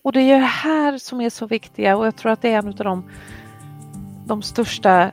Och 0.02 0.12
det 0.12 0.20
är 0.20 0.40
det 0.40 0.46
här 0.46 0.98
som 0.98 1.20
är 1.20 1.30
så 1.30 1.46
viktiga 1.46 1.96
och 1.96 2.06
jag 2.06 2.16
tror 2.16 2.32
att 2.32 2.42
det 2.42 2.48
är 2.48 2.58
en 2.58 2.68
av 2.68 2.74
de, 2.74 3.10
de 4.26 4.42
största 4.42 5.12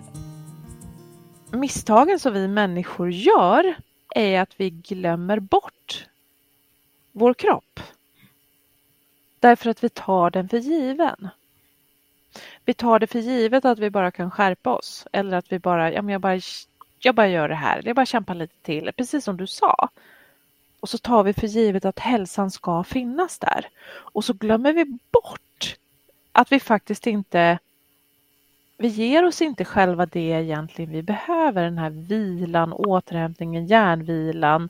misstagen 1.52 2.20
som 2.20 2.34
vi 2.34 2.48
människor 2.48 3.12
gör 3.12 3.76
är 4.16 4.42
att 4.42 4.54
vi 4.58 4.70
glömmer 4.70 5.40
bort 5.40 6.06
vår 7.12 7.34
kropp. 7.34 7.80
Därför 9.40 9.70
att 9.70 9.84
vi 9.84 9.90
tar 9.90 10.30
den 10.30 10.50
för 10.50 10.58
given. 10.58 11.30
Vi 12.66 12.74
tar 12.74 13.00
det 13.00 13.08
för 13.08 13.20
givet 13.20 13.66
att 13.66 13.80
vi 13.80 13.90
bara 13.90 14.12
kan 14.12 14.32
skärpa 14.32 14.74
oss 14.74 15.08
eller 15.12 15.38
att 15.38 15.52
vi 15.52 15.60
bara, 15.60 15.92
ja 15.92 16.02
men 16.02 16.14
jag 16.14 16.22
bara, 16.22 16.40
jag 17.00 17.16
bara 17.16 17.28
gör 17.28 17.50
det 17.50 17.56
här, 17.56 17.82
jag 17.86 17.96
bara 17.96 18.06
kämpar 18.06 18.36
lite 18.36 18.56
till, 18.62 18.92
precis 18.98 19.24
som 19.24 19.38
du 19.38 19.48
sa. 19.48 19.90
Och 20.80 20.90
så 20.90 20.98
tar 20.98 21.24
vi 21.24 21.34
för 21.34 21.48
givet 21.48 21.86
att 21.86 22.00
hälsan 22.00 22.52
ska 22.52 22.84
finnas 22.84 23.40
där. 23.40 23.70
Och 23.88 24.26
så 24.26 24.34
glömmer 24.34 24.74
vi 24.74 24.86
bort 25.12 25.78
att 26.32 26.52
vi 26.52 26.60
faktiskt 26.60 27.08
inte 27.08 27.60
vi 28.82 28.88
ger 28.88 29.26
oss 29.26 29.42
inte 29.42 29.66
själva 29.66 30.06
det 30.06 30.20
egentligen 30.20 30.92
vi 30.92 31.02
behöver, 31.02 31.64
den 31.64 31.78
här 31.78 31.90
vilan, 31.90 32.74
återhämtningen, 32.74 33.68
järnvilan, 33.68 34.70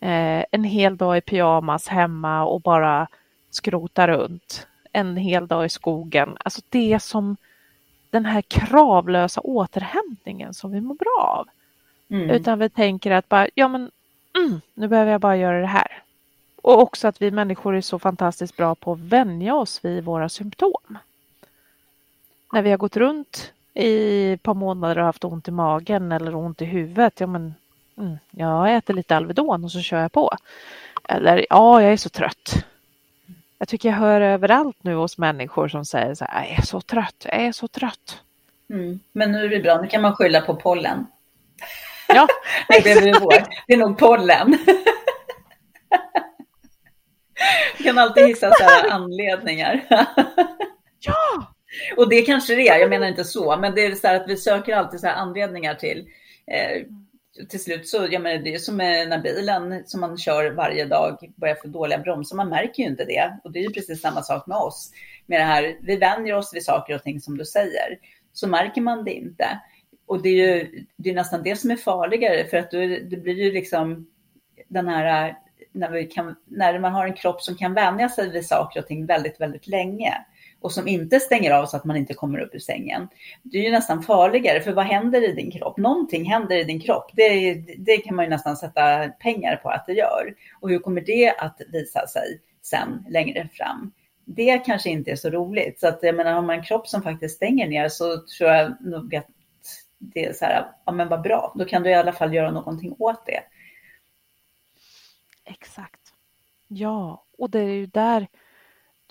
eh, 0.00 0.44
en 0.50 0.64
hel 0.64 0.96
dag 0.96 1.16
i 1.16 1.20
pyjamas 1.20 1.88
hemma 1.88 2.44
och 2.44 2.60
bara 2.60 3.08
skrota 3.50 4.08
runt, 4.08 4.66
en 4.92 5.16
hel 5.16 5.46
dag 5.46 5.64
i 5.64 5.68
skogen. 5.68 6.36
Alltså 6.44 6.60
det 6.68 7.02
som 7.02 7.36
den 8.10 8.24
här 8.24 8.42
kravlösa 8.42 9.40
återhämtningen 9.40 10.54
som 10.54 10.72
vi 10.72 10.80
mår 10.80 10.94
bra 10.94 11.38
av. 11.38 11.48
Mm. 12.08 12.30
Utan 12.30 12.58
vi 12.58 12.68
tänker 12.68 13.10
att 13.10 13.28
bara, 13.28 13.48
ja 13.54 13.68
men 13.68 13.90
mm, 14.38 14.60
nu 14.74 14.88
behöver 14.88 15.12
jag 15.12 15.20
bara 15.20 15.36
göra 15.36 15.60
det 15.60 15.66
här. 15.66 16.02
Och 16.56 16.82
också 16.82 17.08
att 17.08 17.22
vi 17.22 17.30
människor 17.30 17.76
är 17.76 17.80
så 17.80 17.98
fantastiskt 17.98 18.56
bra 18.56 18.74
på 18.74 18.92
att 18.92 19.00
vänja 19.00 19.54
oss 19.54 19.84
vid 19.84 20.04
våra 20.04 20.28
symptom 20.28 20.98
när 22.54 22.62
vi 22.62 22.70
har 22.70 22.78
gått 22.78 22.96
runt 22.96 23.52
i 23.74 24.32
ett 24.32 24.42
par 24.42 24.54
månader 24.54 24.98
och 24.98 25.04
haft 25.04 25.24
ont 25.24 25.48
i 25.48 25.50
magen 25.50 26.12
eller 26.12 26.34
ont 26.34 26.62
i 26.62 26.64
huvudet, 26.64 27.20
ja 27.20 27.26
men 27.26 27.54
mm, 27.98 28.16
jag 28.30 28.76
äter 28.76 28.94
lite 28.94 29.16
Alvedon 29.16 29.64
och 29.64 29.72
så 29.72 29.80
kör 29.80 30.00
jag 30.00 30.12
på. 30.12 30.36
Eller 31.08 31.46
ja, 31.50 31.82
jag 31.82 31.92
är 31.92 31.96
så 31.96 32.08
trött. 32.08 32.64
Jag 33.58 33.68
tycker 33.68 33.88
jag 33.88 33.96
hör 33.96 34.20
överallt 34.20 34.76
nu 34.80 34.94
hos 34.94 35.18
människor 35.18 35.68
som 35.68 35.84
säger 35.84 36.14
så 36.14 36.24
här, 36.24 36.46
jag 36.48 36.58
är 36.58 36.62
så 36.62 36.80
trött, 36.80 37.26
jag 37.28 37.42
är 37.42 37.52
så 37.52 37.68
trött. 37.68 38.22
Mm. 38.70 39.00
Men 39.12 39.32
nu 39.32 39.44
är 39.44 39.48
det 39.48 39.60
bra, 39.60 39.80
nu 39.80 39.88
kan 39.88 40.02
man 40.02 40.14
skylla 40.16 40.40
på 40.40 40.56
pollen. 40.56 41.06
Ja, 42.08 42.28
det, 42.68 42.74
är 42.90 43.00
det 43.66 43.74
är 43.74 43.76
nog 43.76 43.98
pollen. 43.98 44.58
Du 47.78 47.84
kan 47.84 47.98
alltid 47.98 48.26
hitta 48.26 48.50
så 48.50 48.90
anledningar. 48.90 49.84
Och 51.96 52.08
det 52.08 52.22
kanske 52.22 52.54
det 52.54 52.68
är, 52.68 52.78
jag 52.78 52.90
menar 52.90 53.06
inte 53.06 53.24
så, 53.24 53.56
men 53.56 53.74
det 53.74 53.86
är 53.86 53.94
så 53.94 54.06
här 54.06 54.16
att 54.16 54.28
vi 54.28 54.36
söker 54.36 54.74
alltid 54.74 55.00
så 55.00 55.06
här 55.06 55.14
anledningar 55.14 55.74
till 55.74 56.08
eh, 56.46 56.86
till 57.48 57.62
slut 57.62 57.88
så, 57.88 58.08
jag 58.10 58.22
menar, 58.22 58.42
det 58.42 58.54
är 58.54 58.58
som 58.58 58.76
när 58.76 59.18
bilen 59.18 59.82
som 59.86 60.00
man 60.00 60.18
kör 60.18 60.50
varje 60.50 60.84
dag 60.84 61.32
börjar 61.36 61.54
få 61.54 61.68
dåliga 61.68 61.98
bromsar, 61.98 62.36
man 62.36 62.48
märker 62.48 62.82
ju 62.82 62.88
inte 62.88 63.04
det. 63.04 63.38
Och 63.44 63.52
det 63.52 63.58
är 63.58 63.62
ju 63.62 63.70
precis 63.70 64.00
samma 64.00 64.22
sak 64.22 64.46
med 64.46 64.56
oss. 64.56 64.90
Med 65.26 65.40
det 65.40 65.44
här, 65.44 65.76
vi 65.80 65.96
vänjer 65.96 66.34
oss 66.34 66.54
vid 66.54 66.64
saker 66.64 66.94
och 66.94 67.02
ting 67.02 67.20
som 67.20 67.38
du 67.38 67.44
säger, 67.44 67.98
så 68.32 68.48
märker 68.48 68.80
man 68.80 69.04
det 69.04 69.12
inte. 69.12 69.60
Och 70.06 70.22
det 70.22 70.28
är 70.28 70.56
ju 70.56 70.84
det 70.96 71.10
är 71.10 71.14
nästan 71.14 71.42
det 71.42 71.56
som 71.56 71.70
är 71.70 71.76
farligare, 71.76 72.44
för 72.44 72.56
att 72.56 72.70
du, 72.70 73.00
det 73.04 73.16
blir 73.16 73.34
ju 73.34 73.52
liksom 73.52 74.06
den 74.68 74.88
här, 74.88 75.36
när, 75.72 75.90
vi 75.90 76.04
kan, 76.04 76.36
när 76.44 76.78
man 76.78 76.92
har 76.92 77.06
en 77.06 77.14
kropp 77.14 77.42
som 77.42 77.54
kan 77.56 77.74
vänja 77.74 78.08
sig 78.08 78.30
vid 78.30 78.46
saker 78.46 78.80
och 78.80 78.86
ting 78.86 79.06
väldigt, 79.06 79.40
väldigt 79.40 79.66
länge 79.66 80.24
och 80.64 80.72
som 80.72 80.88
inte 80.88 81.20
stänger 81.20 81.50
av 81.50 81.66
så 81.66 81.76
att 81.76 81.84
man 81.84 81.96
inte 81.96 82.14
kommer 82.14 82.38
upp 82.38 82.54
ur 82.54 82.58
sängen. 82.58 83.08
Det 83.42 83.58
är 83.58 83.62
ju 83.62 83.70
nästan 83.70 84.02
farligare, 84.02 84.60
för 84.60 84.72
vad 84.72 84.84
händer 84.84 85.28
i 85.28 85.32
din 85.32 85.50
kropp? 85.50 85.76
Någonting 85.76 86.24
händer 86.24 86.56
i 86.56 86.64
din 86.64 86.80
kropp. 86.80 87.10
Det, 87.12 87.54
det 87.78 87.96
kan 87.96 88.16
man 88.16 88.24
ju 88.24 88.28
nästan 88.28 88.56
sätta 88.56 89.08
pengar 89.08 89.56
på 89.56 89.70
att 89.70 89.86
det 89.86 89.92
gör. 89.92 90.34
Och 90.60 90.70
hur 90.70 90.78
kommer 90.78 91.00
det 91.00 91.34
att 91.38 91.60
visa 91.72 92.06
sig 92.06 92.40
sen 92.62 93.04
längre 93.08 93.48
fram? 93.52 93.92
Det 94.24 94.58
kanske 94.58 94.90
inte 94.90 95.10
är 95.10 95.16
så 95.16 95.30
roligt. 95.30 95.80
Så 95.80 95.88
att 95.88 95.98
jag 96.02 96.14
menar, 96.14 96.32
har 96.32 96.42
man 96.42 96.58
en 96.58 96.64
kropp 96.64 96.88
som 96.88 97.02
faktiskt 97.02 97.36
stänger 97.36 97.68
ner 97.68 97.88
så 97.88 98.26
tror 98.38 98.50
jag 98.50 98.76
nog 98.80 99.16
att 99.16 99.28
det 99.98 100.26
är 100.26 100.32
så 100.32 100.44
här, 100.44 100.66
ja 100.86 100.92
men 100.92 101.08
vad 101.08 101.22
bra, 101.22 101.52
då 101.58 101.64
kan 101.64 101.82
du 101.82 101.90
i 101.90 101.94
alla 101.94 102.12
fall 102.12 102.34
göra 102.34 102.50
någonting 102.50 102.96
åt 102.98 103.26
det. 103.26 103.40
Exakt. 105.44 106.00
Ja, 106.68 107.24
och 107.38 107.50
det 107.50 107.60
är 107.60 107.74
ju 107.74 107.86
där 107.86 108.26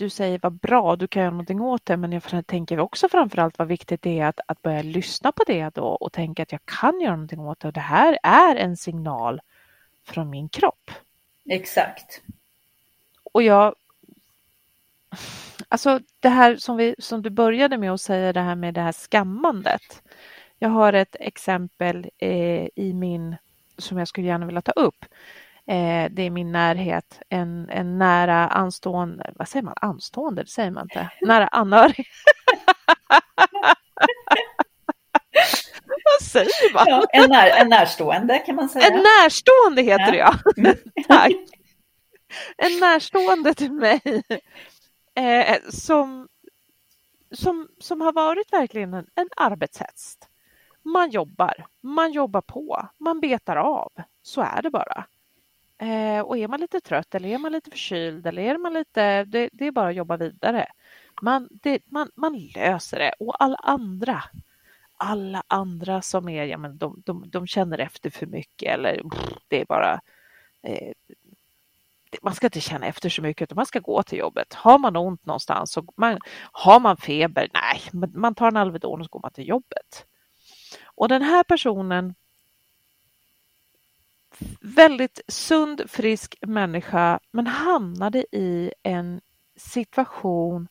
du 0.04 0.10
säger 0.10 0.40
vad 0.42 0.54
bra, 0.54 0.96
du 0.96 1.08
kan 1.08 1.22
göra 1.22 1.32
någonting 1.32 1.62
åt 1.62 1.86
det, 1.86 1.98
men 1.98 2.12
jag 2.12 2.48
tänker 2.48 2.80
också 2.80 3.10
framförallt 3.10 3.58
vad 3.58 3.68
viktigt 3.68 4.02
det 4.02 4.20
är 4.20 4.26
att, 4.26 4.40
att 4.48 4.62
börja 4.62 4.82
lyssna 4.82 5.32
på 5.32 5.44
det 5.48 5.70
då 5.76 5.84
och 5.84 6.12
tänka 6.12 6.44
att 6.44 6.52
jag 6.52 6.66
kan 6.66 7.02
göra 7.02 7.16
någonting 7.16 7.40
åt 7.40 7.60
det 7.60 7.68
och 7.68 7.74
det 7.74 7.80
här 7.80 8.20
är 8.24 8.56
en 8.56 8.78
signal 8.78 9.42
från 10.06 10.30
min 10.30 10.50
kropp. 10.50 10.92
Exakt. 11.50 12.22
Och 13.34 13.44
jag 13.44 13.76
Alltså 15.68 16.00
det 16.20 16.30
här 16.30 16.56
som, 16.56 16.78
vi, 16.78 16.96
som 17.00 17.22
du 17.22 17.30
började 17.30 17.78
med 17.78 17.92
att 17.92 18.02
säga 18.02 18.34
det 18.34 18.42
här 18.42 18.56
med 18.56 18.74
det 18.74 18.82
här 18.82 18.92
skammandet. 18.92 20.04
Jag 20.60 20.70
har 20.70 20.94
ett 20.94 21.16
exempel 21.20 22.10
eh, 22.18 22.68
i 22.76 22.94
min 22.94 23.36
som 23.78 23.98
jag 23.98 24.08
skulle 24.08 24.28
gärna 24.28 24.46
vilja 24.46 24.62
ta 24.62 24.72
upp. 24.72 25.06
Eh, 25.68 26.12
det 26.12 26.22
är 26.24 26.30
min 26.30 26.52
närhet, 26.52 27.22
en, 27.30 27.70
en 27.70 27.98
nära 27.98 28.48
anstående, 28.48 29.34
vad 29.36 29.48
säger 29.48 29.64
man, 29.64 29.74
anstående, 29.82 30.44
det 30.44 30.50
säger 30.50 30.72
man 30.72 30.84
inte, 30.84 31.10
nära 31.22 31.48
anhörig. 31.48 32.08
vad 36.04 36.22
säger 36.22 36.74
man? 36.74 36.86
Ja, 36.88 37.06
en, 37.14 37.30
när, 37.30 37.50
en 37.50 37.70
närstående 37.70 38.40
kan 38.40 38.56
man 38.56 38.70
säga. 38.70 38.88
En 38.88 39.04
närstående 39.04 39.82
heter 39.82 40.14
ja. 40.14 40.36
det 40.56 40.78
ja. 40.96 41.04
Tack. 41.08 41.32
En 42.58 42.80
närstående 42.80 43.54
till 43.54 43.72
mig 43.72 44.02
eh, 45.16 45.58
som, 45.70 46.28
som, 47.32 47.68
som 47.80 48.02
har 48.02 48.14
varit 48.14 48.54
verkligen 48.54 48.94
en, 48.94 49.08
en 49.16 49.30
arbetshäst. 49.38 50.30
Man 50.84 51.10
jobbar, 51.10 51.66
man 51.82 52.12
jobbar 52.12 52.42
på, 52.42 52.88
man 52.98 53.20
betar 53.20 53.56
av. 53.56 53.92
Så 54.22 54.42
är 54.42 54.62
det 54.62 54.70
bara. 54.70 55.06
Eh, 55.84 56.22
och 56.22 56.38
är 56.38 56.48
man 56.48 56.60
lite 56.60 56.80
trött 56.80 57.16
eller 57.16 57.30
är 57.30 57.38
man 57.38 57.52
lite 57.52 57.70
förkyld 57.70 58.28
eller 58.28 58.42
är 58.42 58.58
man 58.58 58.74
lite, 58.74 59.24
det, 59.24 59.50
det 59.54 59.68
är 59.68 59.72
bara 59.72 59.90
att 59.90 59.96
jobba 59.96 60.18
vidare. 60.18 60.66
Man, 61.22 61.50
det, 61.52 61.82
man, 61.86 62.10
man 62.16 62.38
löser 62.38 63.00
det 63.00 63.14
och 63.20 63.44
alla 63.44 63.56
andra, 63.56 64.24
alla 64.98 65.44
andra 65.48 66.02
som 66.02 66.30
är, 66.30 66.46
ja 66.46 66.58
men 66.58 66.78
de, 66.78 67.02
de, 67.06 67.30
de 67.30 67.48
känner 67.48 67.78
efter 67.78 68.10
för 68.10 68.26
mycket 68.26 68.74
eller 68.74 69.10
pff, 69.10 69.38
det 69.48 69.62
är 69.62 69.66
bara 69.66 70.02
eh, 70.62 70.92
man 72.22 72.36
ska 72.36 72.48
inte 72.48 72.62
känna 72.62 72.88
efter 72.88 73.10
så 73.10 73.22
mycket 73.22 73.42
utan 73.42 73.56
man 73.56 73.66
ska 73.66 73.80
gå 73.80 74.04
till 74.04 74.20
jobbet. 74.20 74.54
Har 74.54 74.80
man 74.80 74.96
ont 74.96 75.26
någonstans, 75.26 75.78
och 75.78 75.86
man, 75.96 76.20
har 76.52 76.80
man 76.80 76.98
feber, 76.98 77.50
nej, 77.54 78.10
man 78.14 78.36
tar 78.36 78.48
en 78.48 78.58
Alvedon 78.58 79.00
och 79.00 79.06
så 79.06 79.10
går 79.10 79.20
man 79.20 79.32
till 79.32 79.48
jobbet. 79.48 80.06
Och 80.86 81.08
den 81.08 81.22
här 81.22 81.44
personen 81.44 82.16
väldigt 84.62 85.22
sund, 85.28 85.82
frisk 85.88 86.36
människa 86.42 87.20
men 87.32 87.48
hamnade 87.48 88.26
i 88.32 88.74
en 88.84 89.22
situation 89.56 90.68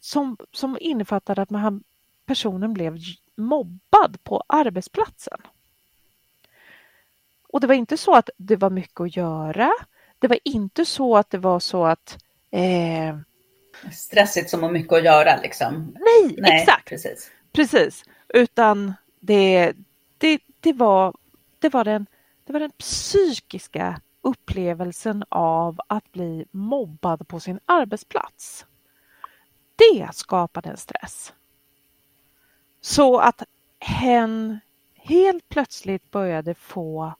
som, 0.00 0.36
som 0.52 0.78
innefattade 0.80 1.42
att 1.42 1.50
man, 1.50 1.84
personen 2.26 2.74
blev 2.74 2.98
mobbad 3.36 4.18
på 4.24 4.42
arbetsplatsen. 4.46 5.40
Och 7.48 7.60
det 7.60 7.66
var 7.66 7.74
inte 7.74 7.96
så 7.96 8.14
att 8.14 8.30
det 8.36 8.56
var 8.56 8.70
mycket 8.70 9.00
att 9.00 9.16
göra. 9.16 9.70
Det 10.18 10.28
var 10.28 10.38
inte 10.44 10.84
så 10.84 11.16
att 11.16 11.30
det 11.30 11.38
var 11.38 11.60
så 11.60 11.84
att 11.84 12.24
eh... 12.50 13.16
Stressigt 13.92 14.50
som 14.50 14.62
har 14.62 14.70
mycket 14.70 14.92
att 14.92 15.04
göra 15.04 15.40
liksom. 15.42 15.96
Nej, 16.00 16.36
Nej 16.38 16.60
exakt. 16.60 16.88
Precis. 16.88 17.30
precis. 17.52 18.04
Utan 18.28 18.94
det, 19.20 19.72
det, 20.18 20.40
det, 20.60 20.72
var, 20.72 21.14
det 21.58 21.68
var 21.68 21.84
den 21.84 22.06
det 22.52 22.58
var 22.58 22.60
den 22.60 22.70
psykiska 22.70 24.00
upplevelsen 24.20 25.24
av 25.28 25.80
att 25.86 26.12
bli 26.12 26.44
mobbad 26.50 27.28
på 27.28 27.40
sin 27.40 27.60
arbetsplats. 27.66 28.66
Det 29.76 30.08
skapade 30.12 30.70
en 30.70 30.76
stress. 30.76 31.32
Så 32.80 33.18
att 33.18 33.42
hen 33.78 34.60
helt 34.94 35.48
plötsligt 35.48 36.10
började 36.10 36.54
få 36.54 37.14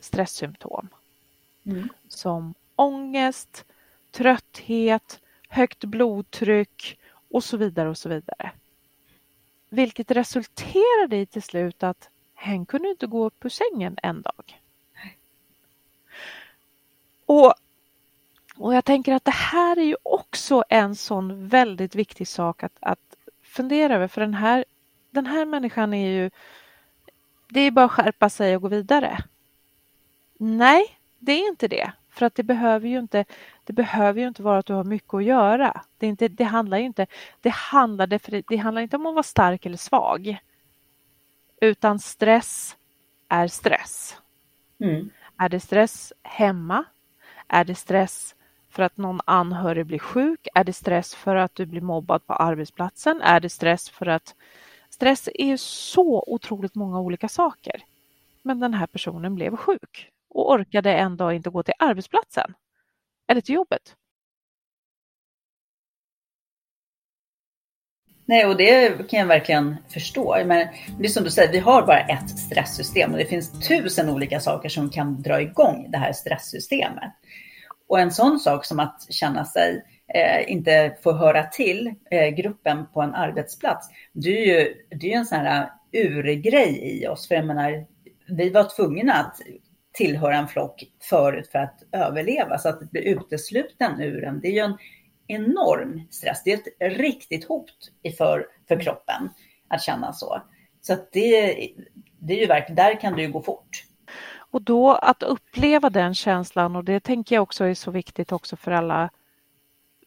stresssymptom. 0.00 0.88
Mm. 1.64 1.88
Som 2.08 2.54
ångest, 2.76 3.64
trötthet, 4.10 5.20
högt 5.48 5.84
blodtryck 5.84 6.98
och 7.30 7.44
så 7.44 7.56
vidare 7.56 7.88
och 7.88 7.98
så 7.98 8.08
vidare. 8.08 8.52
Vilket 9.68 10.10
resulterade 10.10 11.16
i 11.16 11.26
till 11.26 11.42
slut 11.42 11.82
att 11.82 12.10
hen 12.40 12.66
kunde 12.66 12.88
inte 12.88 13.06
gå 13.06 13.24
upp 13.24 13.44
ur 13.44 13.48
sängen 13.48 13.96
en 14.02 14.22
dag. 14.22 14.60
Och, 17.26 17.54
och 18.56 18.74
jag 18.74 18.84
tänker 18.84 19.14
att 19.14 19.24
det 19.24 19.30
här 19.30 19.78
är 19.78 19.84
ju 19.84 19.96
också 20.02 20.64
en 20.68 20.96
sån 20.96 21.48
väldigt 21.48 21.94
viktig 21.94 22.28
sak 22.28 22.62
att, 22.62 22.76
att 22.80 23.16
fundera 23.42 23.94
över 23.94 24.08
för 24.08 24.20
den 24.20 24.34
här, 24.34 24.64
den 25.10 25.26
här 25.26 25.44
människan 25.44 25.94
är 25.94 26.08
ju 26.08 26.30
det 27.48 27.60
är 27.60 27.70
bara 27.70 27.84
att 27.84 27.92
skärpa 27.92 28.30
sig 28.30 28.56
och 28.56 28.62
gå 28.62 28.68
vidare. 28.68 29.18
Nej, 30.38 30.98
det 31.18 31.32
är 31.32 31.48
inte 31.48 31.68
det. 31.68 31.92
För 32.10 32.26
att 32.26 32.34
det 32.34 32.42
behöver 32.42 32.88
ju 32.88 32.98
inte, 32.98 33.24
det 33.64 33.72
behöver 33.72 34.20
ju 34.20 34.28
inte 34.28 34.42
vara 34.42 34.58
att 34.58 34.66
du 34.66 34.72
har 34.72 34.84
mycket 34.84 35.14
att 35.14 35.24
göra. 35.24 35.80
Det, 35.98 36.06
är 36.06 36.10
inte, 36.10 36.28
det 36.28 36.44
handlar 36.44 36.78
ju 36.78 36.84
inte, 36.84 37.06
det 37.40 37.50
handlar, 37.50 38.06
det, 38.06 38.42
det 38.48 38.56
handlar 38.56 38.82
inte 38.82 38.96
om 38.96 39.06
att 39.06 39.14
vara 39.14 39.22
stark 39.22 39.66
eller 39.66 39.76
svag. 39.76 40.38
Utan 41.60 41.98
stress 41.98 42.76
är 43.28 43.48
stress. 43.48 44.16
Mm. 44.80 45.10
Är 45.38 45.48
det 45.48 45.60
stress 45.60 46.12
hemma? 46.22 46.84
Är 47.48 47.64
det 47.64 47.74
stress 47.74 48.34
för 48.70 48.82
att 48.82 48.96
någon 48.96 49.20
anhörig 49.24 49.86
blir 49.86 49.98
sjuk? 49.98 50.48
Är 50.54 50.64
det 50.64 50.72
stress 50.72 51.14
för 51.14 51.36
att 51.36 51.54
du 51.54 51.66
blir 51.66 51.80
mobbad 51.80 52.26
på 52.26 52.32
arbetsplatsen? 52.32 53.20
Är 53.22 53.40
det 53.40 53.48
stress 53.48 53.90
för 53.90 54.06
att 54.06 54.34
stress 54.90 55.28
är 55.34 55.56
så 55.56 56.24
otroligt 56.26 56.74
många 56.74 57.00
olika 57.00 57.28
saker. 57.28 57.84
Men 58.42 58.60
den 58.60 58.74
här 58.74 58.86
personen 58.86 59.34
blev 59.34 59.56
sjuk 59.56 60.10
och 60.28 60.50
orkade 60.50 60.94
en 60.94 61.16
dag 61.16 61.34
inte 61.34 61.50
gå 61.50 61.62
till 61.62 61.74
arbetsplatsen 61.78 62.54
eller 63.26 63.40
till 63.40 63.54
jobbet. 63.54 63.96
Nej, 68.30 68.46
och 68.46 68.56
det 68.56 69.08
kan 69.08 69.20
jag 69.20 69.26
verkligen 69.26 69.76
förstå. 69.88 70.36
Men 70.46 70.68
det 70.98 71.04
är 71.04 71.08
som 71.08 71.24
du 71.24 71.30
säger, 71.30 71.52
vi 71.52 71.58
har 71.58 71.86
bara 71.86 72.00
ett 72.00 72.30
stresssystem 72.30 73.12
och 73.12 73.18
det 73.18 73.24
finns 73.24 73.68
tusen 73.68 74.10
olika 74.10 74.40
saker 74.40 74.68
som 74.68 74.90
kan 74.90 75.22
dra 75.22 75.40
igång 75.40 75.86
det 75.90 75.98
här 75.98 76.12
stresssystemet. 76.12 77.12
Och 77.88 78.00
en 78.00 78.10
sån 78.10 78.38
sak 78.38 78.64
som 78.64 78.80
att 78.80 79.06
känna 79.10 79.44
sig 79.44 79.84
eh, 80.14 80.52
inte 80.52 80.96
få 81.02 81.12
höra 81.12 81.42
till 81.42 81.94
eh, 82.10 82.28
gruppen 82.28 82.86
på 82.86 83.02
en 83.02 83.14
arbetsplats, 83.14 83.88
det 84.12 84.30
är 84.30 84.46
ju 84.46 84.74
det 85.00 85.12
är 85.12 85.18
en 85.18 85.26
sån 85.26 85.38
här 85.38 85.70
urgrej 85.92 87.00
i 87.02 87.06
oss. 87.06 87.28
För 87.28 87.34
jag 87.34 87.46
menar, 87.46 87.86
vi 88.28 88.50
var 88.50 88.76
tvungna 88.76 89.12
att 89.14 89.36
tillhöra 89.92 90.36
en 90.36 90.48
flock 90.48 90.84
förut 91.10 91.48
för 91.52 91.58
att 91.58 91.82
överleva, 91.92 92.58
så 92.58 92.68
att 92.68 92.90
bli 92.90 93.08
utesluten 93.08 94.00
ur 94.00 94.20
den, 94.20 94.40
det 94.40 94.48
är 94.48 94.52
ju 94.52 94.58
en 94.58 94.76
enorm 95.30 96.02
stress. 96.10 96.42
Det 96.44 96.52
är 96.52 96.58
ett 96.58 96.98
riktigt 96.98 97.48
hot 97.48 97.90
för, 98.18 98.46
för 98.68 98.74
mm. 98.74 98.84
kroppen 98.84 99.30
att 99.68 99.82
känna 99.82 100.12
så. 100.12 100.42
Så 100.80 100.96
det, 101.12 101.54
det 102.18 102.34
är 102.34 102.40
ju 102.40 102.46
verkligen, 102.46 102.76
där 102.76 103.00
kan 103.00 103.16
det 103.16 103.22
ju 103.22 103.32
gå 103.32 103.42
fort. 103.42 103.84
Och 104.32 104.62
då 104.62 104.92
att 104.92 105.22
uppleva 105.22 105.90
den 105.90 106.14
känslan 106.14 106.76
och 106.76 106.84
det 106.84 107.00
tänker 107.00 107.36
jag 107.36 107.42
också 107.42 107.64
är 107.64 107.74
så 107.74 107.90
viktigt 107.90 108.32
också 108.32 108.56
för 108.56 108.70
alla, 108.70 109.10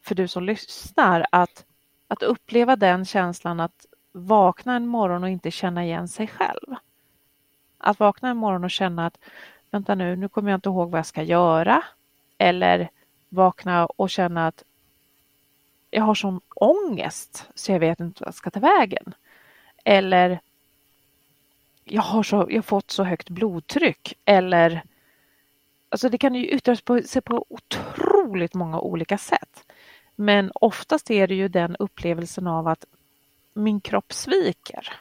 för 0.01 0.15
du 0.15 0.27
som 0.27 0.43
lyssnar, 0.43 1.25
att, 1.31 1.65
att 2.07 2.23
uppleva 2.23 2.75
den 2.75 3.05
känslan 3.05 3.59
att 3.59 3.85
vakna 4.11 4.75
en 4.75 4.87
morgon 4.87 5.23
och 5.23 5.29
inte 5.29 5.51
känna 5.51 5.83
igen 5.83 6.07
sig 6.07 6.27
själv. 6.27 6.75
Att 7.77 7.99
vakna 7.99 8.29
en 8.29 8.37
morgon 8.37 8.63
och 8.63 8.71
känna 8.71 9.05
att 9.05 9.19
vänta 9.71 9.95
nu, 9.95 10.15
nu 10.15 10.29
kommer 10.29 10.51
jag 10.51 10.57
inte 10.57 10.69
ihåg 10.69 10.91
vad 10.91 10.99
jag 10.99 11.05
ska 11.05 11.23
göra. 11.23 11.83
Eller 12.37 12.89
vakna 13.29 13.85
och 13.85 14.09
känna 14.09 14.47
att 14.47 14.63
jag 15.93 16.03
har 16.03 16.15
sån 16.15 16.41
ångest 16.55 17.47
så 17.55 17.71
jag 17.71 17.79
vet 17.79 17.99
inte 17.99 18.23
vad 18.23 18.27
jag 18.27 18.35
ska 18.35 18.49
ta 18.49 18.59
vägen. 18.59 19.13
Eller 19.83 20.39
jag 21.83 22.01
har, 22.01 22.23
så, 22.23 22.35
jag 22.49 22.57
har 22.57 22.61
fått 22.61 22.91
så 22.91 23.03
högt 23.03 23.29
blodtryck. 23.29 24.13
Eller 24.25 24.83
Alltså 25.93 26.09
det 26.09 26.17
kan 26.17 26.35
ju 26.35 26.47
yttra 26.47 26.75
sig 27.05 27.21
på 27.21 27.45
otroligt 27.49 28.53
många 28.53 28.79
olika 28.79 29.17
sätt. 29.17 29.63
Men 30.15 30.51
oftast 30.55 31.11
är 31.11 31.27
det 31.27 31.35
ju 31.35 31.47
den 31.47 31.75
upplevelsen 31.75 32.47
av 32.47 32.67
att 32.67 32.85
min 33.53 33.81
kropp 33.81 34.13
sviker. 34.13 34.93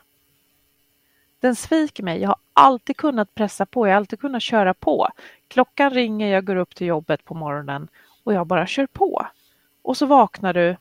Den 1.40 1.56
sviker 1.56 2.02
mig. 2.02 2.20
Jag 2.20 2.28
har 2.28 2.36
alltid 2.52 2.96
kunnat 2.96 3.34
pressa 3.34 3.66
på, 3.66 3.86
jag 3.86 3.92
har 3.92 3.96
alltid 3.96 4.20
kunnat 4.20 4.42
köra 4.42 4.74
på. 4.74 5.08
Klockan 5.48 5.90
ringer, 5.90 6.28
jag 6.28 6.44
går 6.44 6.56
upp 6.56 6.74
till 6.74 6.86
jobbet 6.86 7.24
på 7.24 7.34
morgonen 7.34 7.88
och 8.24 8.34
jag 8.34 8.46
bara 8.46 8.66
kör 8.66 8.86
på. 8.86 9.26
Och 9.82 9.96
så 9.96 10.06
vaknar 10.06 10.52
du 10.52 10.76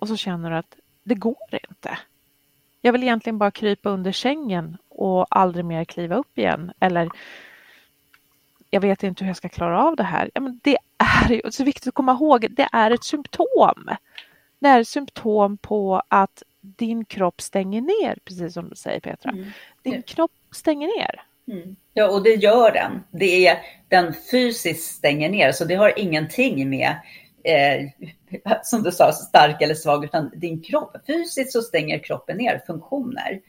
och 0.00 0.08
så 0.08 0.16
känner 0.16 0.50
du 0.50 0.56
att 0.56 0.76
det 1.02 1.14
går 1.14 1.60
inte. 1.68 1.98
Jag 2.80 2.92
vill 2.92 3.02
egentligen 3.02 3.38
bara 3.38 3.50
krypa 3.50 3.90
under 3.90 4.12
sängen 4.12 4.76
och 4.88 5.26
aldrig 5.30 5.64
mer 5.64 5.84
kliva 5.84 6.16
upp 6.16 6.38
igen. 6.38 6.72
Eller 6.80 7.08
jag 8.70 8.80
vet 8.80 9.02
inte 9.02 9.24
hur 9.24 9.28
jag 9.28 9.36
ska 9.36 9.48
klara 9.48 9.84
av 9.84 9.96
det 9.96 10.02
här. 10.02 10.30
Ja, 10.34 10.40
men 10.40 10.60
det 10.62 10.76
är 10.98 11.50
så 11.50 11.64
viktigt 11.64 11.88
att 11.88 11.94
komma 11.94 12.12
ihåg, 12.12 12.46
det 12.50 12.68
är 12.72 12.90
ett 12.90 13.04
symptom. 13.04 13.90
Det 14.58 14.68
är 14.68 14.80
ett 14.80 14.88
symptom 14.88 15.56
på 15.56 16.02
att 16.08 16.42
din 16.60 17.04
kropp 17.04 17.40
stänger 17.40 17.80
ner, 17.80 18.18
precis 18.24 18.54
som 18.54 18.68
du 18.68 18.76
säger 18.76 19.00
Petra. 19.00 19.30
Mm. 19.30 19.50
Din 19.82 20.02
kropp 20.02 20.32
stänger 20.52 20.98
ner. 20.98 21.22
Mm. 21.50 21.76
Ja, 21.94 22.08
och 22.08 22.22
det 22.22 22.34
gör 22.34 22.72
den. 22.72 23.04
Det 23.10 23.46
är 23.46 23.58
den 23.88 24.14
fysiskt 24.30 24.94
stänger 24.94 25.28
ner, 25.28 25.52
så 25.52 25.64
det 25.64 25.74
har 25.74 25.98
ingenting 25.98 26.70
med 26.70 26.96
eh, 27.44 27.88
som 28.62 28.82
du 28.82 28.92
sa, 28.92 29.12
stark 29.12 29.62
eller 29.62 29.74
svag, 29.74 30.04
utan 30.04 30.30
din 30.34 30.62
kropp. 30.62 30.96
Fysiskt 31.06 31.52
så 31.52 31.62
stänger 31.62 31.98
kroppen 31.98 32.36
ner 32.36 32.62
funktioner 32.66 33.40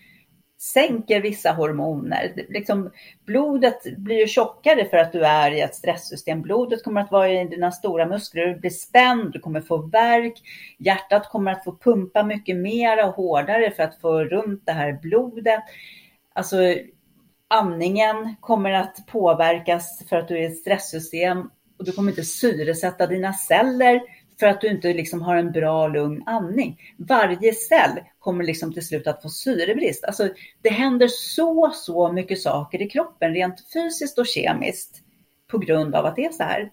sänker 0.62 1.22
vissa 1.22 1.52
hormoner. 1.52 2.34
Liksom, 2.50 2.92
blodet 3.26 3.98
blir 3.98 4.20
ju 4.20 4.28
tjockare 4.28 4.86
för 4.86 4.98
att 4.98 5.12
du 5.12 5.26
är 5.26 5.52
i 5.52 5.62
ett 5.62 5.76
stresssystem. 5.76 6.42
Blodet 6.42 6.84
kommer 6.84 7.02
att 7.02 7.12
vara 7.12 7.30
i 7.30 7.48
dina 7.48 7.72
stora 7.72 8.06
muskler, 8.06 8.48
du 8.48 8.60
blir 8.60 8.70
spänd, 8.70 9.32
du 9.32 9.40
kommer 9.40 9.62
få 9.62 9.78
värk. 9.78 10.34
Hjärtat 10.78 11.30
kommer 11.30 11.52
att 11.52 11.64
få 11.64 11.78
pumpa 11.78 12.24
mycket 12.24 12.58
mer 12.58 13.08
och 13.08 13.14
hårdare 13.14 13.72
för 13.72 13.84
att 13.84 14.02
få 14.02 14.24
runt 14.24 14.66
det 14.66 14.72
här 14.72 15.00
blodet. 15.02 15.64
Alltså, 16.34 16.58
andningen 17.48 18.36
kommer 18.40 18.72
att 18.72 19.08
påverkas 19.08 20.04
för 20.10 20.16
att 20.16 20.28
du 20.28 20.38
är 20.38 20.42
i 20.42 20.46
ett 20.46 20.58
stresssystem 20.58 21.50
och 21.82 21.86
du 21.88 21.92
kommer 21.92 22.12
inte 22.12 22.24
syresätta 22.24 23.08
dina 23.08 23.34
celler 23.34 24.02
för 24.40 24.48
att 24.48 24.62
du 24.62 24.68
inte 24.68 24.94
liksom 24.94 25.22
har 25.22 25.36
en 25.36 25.52
bra 25.52 25.88
lugn 25.88 26.24
andning. 26.26 26.94
Varje 26.98 27.54
cell 27.54 28.00
kommer 28.20 28.44
liksom 28.44 28.74
till 28.74 28.88
slut 28.88 29.08
att 29.08 29.22
få 29.22 29.30
syrebrist. 29.30 30.04
Alltså, 30.04 30.30
det 30.62 30.70
händer 30.70 31.08
så, 31.08 31.72
så 31.74 32.12
mycket 32.12 32.42
saker 32.42 32.82
i 32.82 32.90
kroppen 32.90 33.34
rent 33.34 33.72
fysiskt 33.74 34.18
och 34.18 34.28
kemiskt 34.28 35.02
på 35.48 35.58
grund 35.58 35.96
av 35.96 36.06
att 36.06 36.16
det 36.16 36.26
är 36.26 36.32
så 36.32 36.44
här. 36.44 36.72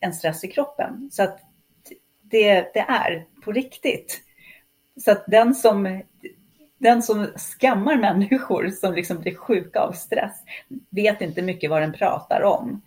En 0.00 0.12
stress 0.12 0.44
i 0.44 0.48
kroppen. 0.48 1.10
Så 1.12 1.22
att 1.22 1.40
det, 2.22 2.70
det 2.74 2.84
är 2.88 3.26
på 3.44 3.52
riktigt. 3.52 4.20
Så 5.04 5.10
att 5.10 5.24
den 5.26 5.54
som, 5.54 6.02
den 6.78 7.02
som 7.02 7.26
skammar 7.36 7.96
människor 7.96 8.68
som 8.68 8.94
liksom 8.94 9.20
blir 9.20 9.34
sjuka 9.34 9.80
av 9.80 9.92
stress 9.92 10.42
vet 10.90 11.20
inte 11.20 11.42
mycket 11.42 11.70
vad 11.70 11.82
den 11.82 11.92
pratar 11.92 12.42
om. 12.42 12.82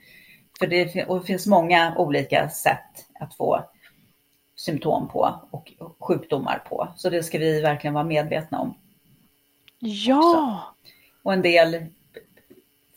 För 0.59 0.67
det, 0.67 1.05
och 1.05 1.19
det 1.19 1.25
finns 1.25 1.47
många 1.47 1.95
olika 1.97 2.49
sätt 2.49 3.05
att 3.19 3.35
få 3.35 3.63
symptom 4.55 5.07
på 5.07 5.39
och 5.51 5.73
sjukdomar 5.99 6.63
på. 6.69 6.87
Så 6.95 7.09
det 7.09 7.23
ska 7.23 7.37
vi 7.37 7.61
verkligen 7.61 7.93
vara 7.93 8.03
medvetna 8.03 8.59
om. 8.59 8.73
Ja! 9.79 10.19
Också. 10.19 10.89
Och 11.23 11.33
en 11.33 11.41
del 11.41 11.85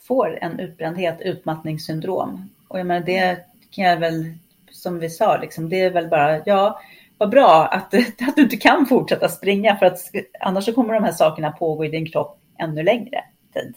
får 0.07 0.39
en 0.41 0.59
utbrändhet, 0.59 1.21
utmattningssyndrom. 1.21 2.49
Och 2.67 2.79
jag 2.79 2.87
menar, 2.87 3.05
det 3.05 3.45
kan 3.71 3.85
jag 3.85 3.97
väl, 3.97 4.33
som 4.71 4.99
vi 4.99 5.09
sa, 5.09 5.37
liksom, 5.37 5.69
det 5.69 5.81
är 5.81 5.91
väl 5.91 6.07
bara, 6.07 6.41
ja, 6.45 6.81
vad 7.17 7.29
bra 7.29 7.65
att, 7.65 7.93
att 8.27 8.35
du 8.35 8.41
inte 8.41 8.57
kan 8.57 8.85
fortsätta 8.85 9.29
springa 9.29 9.77
för 9.77 9.85
att 9.85 9.99
annars 10.39 10.65
så 10.65 10.73
kommer 10.73 10.93
de 10.93 11.03
här 11.03 11.11
sakerna 11.11 11.51
pågå 11.51 11.85
i 11.85 11.89
din 11.89 12.11
kropp 12.11 12.39
ännu 12.59 12.83
längre 12.83 13.23
tid 13.53 13.75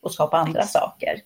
och 0.00 0.12
skapa 0.12 0.36
andra 0.38 0.62
saker. 0.62 1.20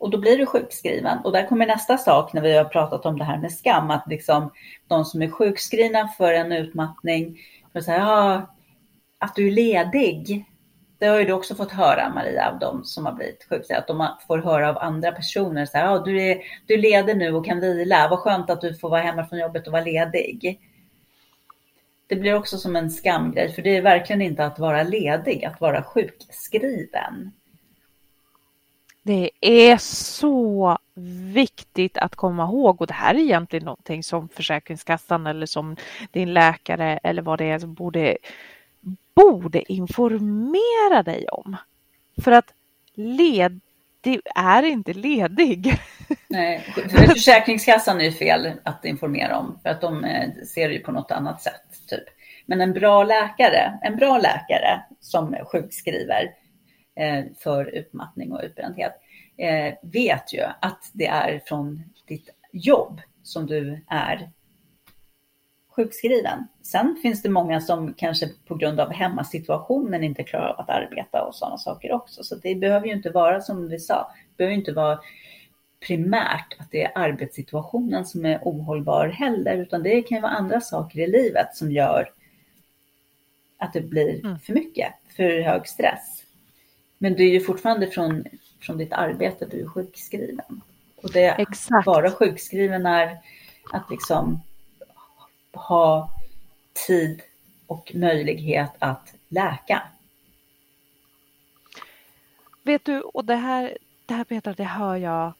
Och 0.00 0.10
då 0.10 0.18
blir 0.18 0.38
du 0.38 0.46
sjukskriven. 0.46 1.18
Och 1.24 1.32
där 1.32 1.46
kommer 1.46 1.66
nästa 1.66 1.98
sak 1.98 2.32
när 2.32 2.42
vi 2.42 2.56
har 2.56 2.64
pratat 2.64 3.06
om 3.06 3.18
det 3.18 3.24
här 3.24 3.38
med 3.38 3.52
skam, 3.52 3.90
att 3.90 4.04
liksom 4.06 4.50
de 4.88 5.04
som 5.04 5.22
är 5.22 5.30
sjukskrivna 5.30 6.08
för 6.08 6.32
en 6.32 6.52
utmattning, 6.52 7.38
för 7.72 7.80
så 7.80 7.90
här, 7.90 7.98
ja, 7.98 8.54
att 9.18 9.34
du 9.34 9.46
är 9.46 9.52
ledig. 9.52 10.44
Det 10.98 11.06
har 11.06 11.18
ju 11.18 11.24
du 11.24 11.32
också 11.32 11.54
fått 11.54 11.72
höra 11.72 12.12
Maria 12.14 12.50
av 12.50 12.58
de 12.58 12.84
som 12.84 13.06
har 13.06 13.12
blivit 13.12 13.46
sjukskrivna, 13.48 13.80
att 13.80 13.86
de 13.86 14.08
får 14.26 14.38
höra 14.38 14.68
av 14.68 14.78
andra 14.78 15.12
personer 15.12 15.66
så 15.66 15.78
här, 15.78 15.84
ja, 15.84 15.98
du 15.98 16.22
är, 16.22 16.38
du 16.66 16.74
är 16.74 16.78
ledig 16.78 17.16
nu 17.16 17.34
och 17.34 17.44
kan 17.44 17.60
vila, 17.60 18.08
vad 18.08 18.18
skönt 18.18 18.50
att 18.50 18.60
du 18.60 18.74
får 18.74 18.90
vara 18.90 19.02
hemma 19.02 19.26
från 19.26 19.38
jobbet 19.38 19.66
och 19.66 19.72
vara 19.72 19.84
ledig. 19.84 20.60
Det 22.06 22.16
blir 22.16 22.34
också 22.34 22.58
som 22.58 22.76
en 22.76 22.90
skamgrej, 22.90 23.52
för 23.52 23.62
det 23.62 23.76
är 23.76 23.82
verkligen 23.82 24.22
inte 24.22 24.44
att 24.44 24.58
vara 24.58 24.82
ledig, 24.82 25.44
att 25.44 25.60
vara 25.60 25.82
sjukskriven. 25.82 27.32
Det 29.10 29.30
är 29.40 29.76
så 29.76 30.78
viktigt 31.32 31.98
att 31.98 32.16
komma 32.16 32.44
ihåg 32.44 32.80
och 32.80 32.86
det 32.86 32.94
här 32.94 33.14
är 33.14 33.18
egentligen 33.18 33.64
någonting 33.64 34.02
som 34.02 34.28
Försäkringskassan 34.28 35.26
eller 35.26 35.46
som 35.46 35.76
din 36.10 36.34
läkare 36.34 37.00
eller 37.02 37.22
vad 37.22 37.38
det 37.38 37.44
är 37.44 37.58
som 37.58 37.74
borde, 37.74 38.16
borde 39.14 39.72
informera 39.72 41.02
dig 41.02 41.28
om. 41.28 41.56
För 42.24 42.32
att 42.32 42.52
led, 42.94 43.60
det 44.00 44.20
är 44.34 44.62
inte 44.62 44.92
ledig. 44.92 45.74
Nej, 46.28 46.60
Försäkringskassan 47.08 48.00
är 48.00 48.10
fel 48.10 48.52
att 48.62 48.84
informera 48.84 49.38
om 49.38 49.58
för 49.62 49.70
att 49.70 49.80
de 49.80 50.04
eh, 50.04 50.30
ser 50.54 50.68
det 50.68 50.74
ju 50.74 50.80
på 50.80 50.92
något 50.92 51.10
annat 51.10 51.42
sätt. 51.42 51.88
Typ. 51.88 52.04
Men 52.46 52.60
en 52.60 52.72
bra 52.72 53.04
läkare, 53.04 53.78
en 53.82 53.96
bra 53.96 54.18
läkare 54.18 54.80
som 55.00 55.36
sjukskriver 55.52 56.30
för 57.38 57.64
utmattning 57.64 58.32
och 58.32 58.40
utbrändhet 58.44 58.92
eh, 59.36 59.74
vet 59.82 60.34
ju 60.34 60.42
att 60.60 60.90
det 60.92 61.06
är 61.06 61.42
från 61.46 61.82
ditt 62.06 62.30
jobb 62.52 63.00
som 63.22 63.46
du 63.46 63.84
är 63.88 64.30
sjukskriven. 65.68 66.46
Sen 66.62 66.96
finns 67.02 67.22
det 67.22 67.28
många 67.28 67.60
som 67.60 67.94
kanske 67.94 68.28
på 68.46 68.54
grund 68.54 68.80
av 68.80 68.92
hemmasituationen 68.92 70.04
inte 70.04 70.22
klarar 70.22 70.48
av 70.48 70.60
att 70.60 70.70
arbeta 70.70 71.22
och 71.22 71.34
sådana 71.34 71.58
saker 71.58 71.92
också. 71.92 72.22
Så 72.22 72.34
det 72.34 72.54
behöver 72.54 72.86
ju 72.86 72.92
inte 72.92 73.10
vara 73.10 73.40
som 73.40 73.68
vi 73.68 73.78
sa, 73.78 74.12
det 74.14 74.36
behöver 74.36 74.56
inte 74.56 74.72
vara 74.72 74.98
primärt 75.86 76.56
att 76.58 76.70
det 76.70 76.84
är 76.84 76.92
arbetssituationen 76.94 78.04
som 78.04 78.24
är 78.24 78.40
ohållbar 78.42 79.08
heller, 79.08 79.56
utan 79.56 79.82
det 79.82 80.02
kan 80.02 80.16
ju 80.16 80.22
vara 80.22 80.32
andra 80.32 80.60
saker 80.60 80.98
i 80.98 81.06
livet 81.06 81.56
som 81.56 81.72
gör 81.72 82.10
att 83.58 83.72
det 83.72 83.80
blir 83.80 84.24
mm. 84.24 84.38
för 84.38 84.52
mycket, 84.52 84.92
för 85.16 85.40
hög 85.40 85.68
stress. 85.68 86.19
Men 87.02 87.14
du 87.14 87.28
är 87.28 87.32
ju 87.32 87.40
fortfarande 87.40 87.86
från, 87.86 88.24
från 88.60 88.78
ditt 88.78 88.92
arbete, 88.92 89.46
du 89.50 89.60
är 89.60 89.66
sjukskriven. 89.66 90.60
Och 90.96 91.12
det 91.12 91.28
Exakt. 91.28 91.86
vara 91.86 92.10
sjukskriven 92.10 92.86
är 92.86 93.18
att 93.72 93.90
liksom 93.90 94.40
ha 95.52 96.10
tid 96.86 97.22
och 97.66 97.92
möjlighet 97.94 98.70
att 98.78 99.14
läka. 99.28 99.82
Vet 102.62 102.84
du, 102.84 103.00
och 103.00 103.24
det 103.24 103.36
här, 103.36 103.78
det 104.06 104.14
här 104.14 104.24
Petra, 104.24 104.52
det 104.52 104.64
hör 104.64 104.96
jag. 104.96 105.32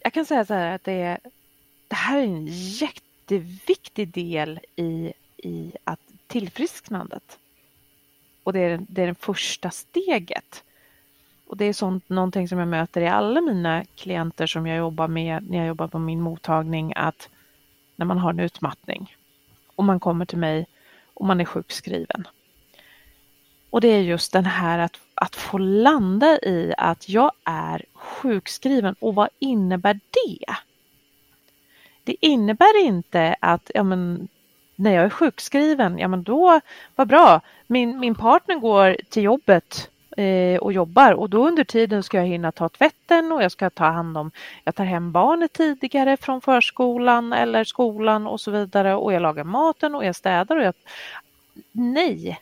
Jag 0.00 0.12
kan 0.12 0.26
säga 0.26 0.44
så 0.44 0.54
här 0.54 0.74
att 0.74 0.84
det, 0.84 1.18
det 1.88 1.96
här 1.96 2.18
är 2.18 2.22
en 2.22 2.46
jätteviktig 2.50 4.08
del 4.08 4.60
i, 4.76 5.12
i 5.36 5.72
att 5.84 6.00
tillfrisknandet. 6.26 7.38
Och 8.42 8.52
det 8.52 8.60
är, 8.60 8.80
det 8.88 9.02
är 9.02 9.06
det 9.06 9.14
första 9.14 9.70
steget. 9.70 10.64
Och 11.46 11.56
det 11.56 11.64
är 11.64 11.72
sånt, 11.72 12.08
någonting 12.08 12.48
som 12.48 12.58
jag 12.58 12.68
möter 12.68 13.00
i 13.00 13.08
alla 13.08 13.40
mina 13.40 13.84
klienter 13.84 14.46
som 14.46 14.66
jag 14.66 14.78
jobbar 14.78 15.08
med 15.08 15.50
när 15.50 15.58
jag 15.58 15.66
jobbar 15.66 15.88
på 15.88 15.98
min 15.98 16.20
mottagning 16.20 16.92
att 16.96 17.28
när 17.96 18.06
man 18.06 18.18
har 18.18 18.30
en 18.30 18.40
utmattning 18.40 19.16
och 19.76 19.84
man 19.84 20.00
kommer 20.00 20.24
till 20.24 20.38
mig 20.38 20.66
och 21.14 21.26
man 21.26 21.40
är 21.40 21.44
sjukskriven. 21.44 22.28
Och 23.70 23.80
det 23.80 23.88
är 23.88 24.00
just 24.00 24.32
den 24.32 24.44
här 24.44 24.78
att, 24.78 25.00
att 25.14 25.36
få 25.36 25.58
landa 25.58 26.38
i 26.38 26.74
att 26.78 27.08
jag 27.08 27.32
är 27.44 27.84
sjukskriven 27.94 28.94
och 29.00 29.14
vad 29.14 29.28
innebär 29.38 29.94
det? 30.10 30.54
Det 32.04 32.16
innebär 32.20 32.84
inte 32.84 33.36
att 33.40 33.70
ja, 33.74 33.82
men, 33.82 34.28
när 34.82 34.92
jag 34.92 35.04
är 35.04 35.10
sjukskriven, 35.10 35.98
ja 35.98 36.08
men 36.08 36.22
då, 36.22 36.60
vad 36.96 37.08
bra, 37.08 37.40
min, 37.66 38.00
min 38.00 38.14
partner 38.14 38.56
går 38.56 38.96
till 39.08 39.22
jobbet 39.22 39.90
eh, 40.16 40.58
och 40.60 40.72
jobbar 40.72 41.12
och 41.12 41.30
då 41.30 41.48
under 41.48 41.64
tiden 41.64 42.02
ska 42.02 42.16
jag 42.16 42.26
hinna 42.26 42.52
ta 42.52 42.68
tvätten 42.68 43.32
och 43.32 43.42
jag 43.42 43.52
ska 43.52 43.70
ta 43.70 43.84
hand 43.84 44.18
om, 44.18 44.30
jag 44.64 44.74
tar 44.74 44.84
hem 44.84 45.12
barnet 45.12 45.52
tidigare 45.52 46.16
från 46.16 46.40
förskolan 46.40 47.32
eller 47.32 47.64
skolan 47.64 48.26
och 48.26 48.40
så 48.40 48.50
vidare 48.50 48.94
och 48.94 49.12
jag 49.12 49.22
lagar 49.22 49.44
maten 49.44 49.94
och 49.94 50.04
jag 50.04 50.16
städar 50.16 50.56
och 50.56 50.64
jag... 50.64 50.74
Nej! 51.72 52.40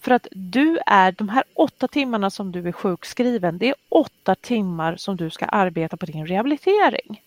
För 0.00 0.10
att 0.10 0.26
du 0.30 0.78
är, 0.86 1.12
de 1.12 1.28
här 1.28 1.44
åtta 1.54 1.88
timmarna 1.88 2.30
som 2.30 2.52
du 2.52 2.68
är 2.68 2.72
sjukskriven, 2.72 3.58
det 3.58 3.68
är 3.68 3.74
åtta 3.88 4.34
timmar 4.34 4.96
som 4.96 5.16
du 5.16 5.30
ska 5.30 5.44
arbeta 5.44 5.96
på 5.96 6.06
din 6.06 6.26
rehabilitering. 6.26 7.22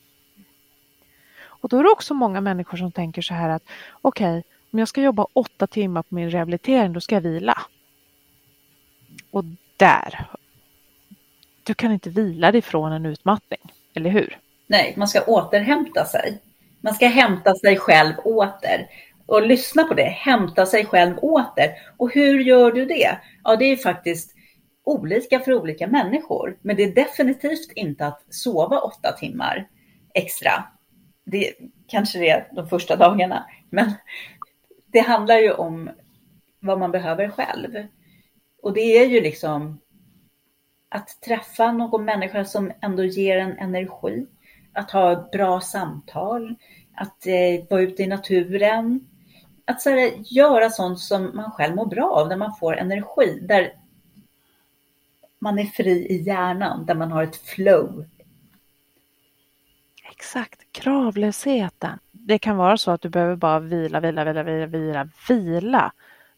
Och 1.63 1.69
då 1.69 1.79
är 1.79 1.83
det 1.83 1.89
också 1.89 2.13
många 2.13 2.41
människor 2.41 2.77
som 2.77 2.91
tänker 2.91 3.21
så 3.21 3.33
här 3.33 3.49
att 3.49 3.63
okej, 4.01 4.37
okay, 4.37 4.43
om 4.71 4.79
jag 4.79 4.87
ska 4.87 5.01
jobba 5.01 5.25
åtta 5.33 5.67
timmar 5.67 6.03
på 6.03 6.15
min 6.15 6.29
rehabilitering, 6.29 6.93
då 6.93 7.01
ska 7.01 7.15
jag 7.15 7.21
vila. 7.21 7.57
Och 9.31 9.43
där, 9.77 10.27
du 11.63 11.73
kan 11.73 11.91
inte 11.91 12.09
vila 12.09 12.51
dig 12.51 12.61
från 12.61 12.91
en 12.91 13.05
utmattning, 13.05 13.59
eller 13.93 14.09
hur? 14.09 14.39
Nej, 14.67 14.93
man 14.97 15.07
ska 15.07 15.21
återhämta 15.21 16.05
sig. 16.05 16.41
Man 16.81 16.93
ska 16.93 17.07
hämta 17.07 17.55
sig 17.55 17.77
själv 17.77 18.13
åter. 18.23 18.87
Och 19.25 19.47
lyssna 19.47 19.83
på 19.83 19.93
det, 19.93 20.03
hämta 20.03 20.65
sig 20.65 20.85
själv 20.85 21.17
åter. 21.17 21.69
Och 21.97 22.13
hur 22.13 22.39
gör 22.39 22.71
du 22.71 22.85
det? 22.85 23.17
Ja, 23.43 23.55
det 23.55 23.65
är 23.65 23.75
faktiskt 23.75 24.35
olika 24.83 25.39
för 25.39 25.53
olika 25.53 25.87
människor. 25.87 26.57
Men 26.61 26.75
det 26.75 26.83
är 26.83 26.95
definitivt 26.95 27.71
inte 27.75 28.07
att 28.07 28.23
sova 28.29 28.79
åtta 28.79 29.11
timmar 29.11 29.67
extra. 30.13 30.63
Det 31.23 31.53
kanske 31.87 32.19
det 32.19 32.29
är 32.29 32.47
de 32.51 32.69
första 32.69 32.95
dagarna. 32.95 33.45
Men 33.69 33.93
det 34.87 34.99
handlar 34.99 35.37
ju 35.37 35.51
om 35.51 35.89
vad 36.59 36.79
man 36.79 36.91
behöver 36.91 37.29
själv. 37.29 37.87
Och 38.61 38.73
det 38.73 38.97
är 38.97 39.05
ju 39.05 39.21
liksom 39.21 39.79
att 40.89 41.21
träffa 41.21 41.71
någon 41.71 42.05
människa 42.05 42.45
som 42.45 42.71
ändå 42.81 43.03
ger 43.03 43.37
en 43.37 43.57
energi, 43.57 44.25
att 44.73 44.91
ha 44.91 45.29
bra 45.31 45.61
samtal, 45.61 46.55
att 46.95 47.27
eh, 47.27 47.65
vara 47.69 47.81
ute 47.81 48.03
i 48.03 48.07
naturen, 48.07 49.07
att 49.65 49.81
så 49.81 49.89
här, 49.89 50.11
göra 50.23 50.69
sånt 50.69 50.99
som 50.99 51.31
man 51.35 51.51
själv 51.51 51.75
mår 51.75 51.85
bra 51.85 52.11
av, 52.11 52.29
där 52.29 52.37
man 52.37 52.55
får 52.55 52.77
energi, 52.77 53.39
där 53.41 53.73
man 55.39 55.59
är 55.59 55.65
fri 55.65 56.07
i 56.09 56.21
hjärnan, 56.21 56.85
där 56.85 56.95
man 56.95 57.11
har 57.11 57.23
ett 57.23 57.35
flow. 57.35 58.05
Exakt, 60.17 60.61
kravlösheten. 60.71 61.99
Det 62.11 62.39
kan 62.39 62.57
vara 62.57 62.77
så 62.77 62.91
att 62.91 63.01
du 63.01 63.09
behöver 63.09 63.35
bara 63.35 63.59
vila, 63.59 63.99
vila, 63.99 64.23
vila, 64.23 64.43
vila, 64.43 64.65
vila, 64.65 65.09
vila 65.27 65.91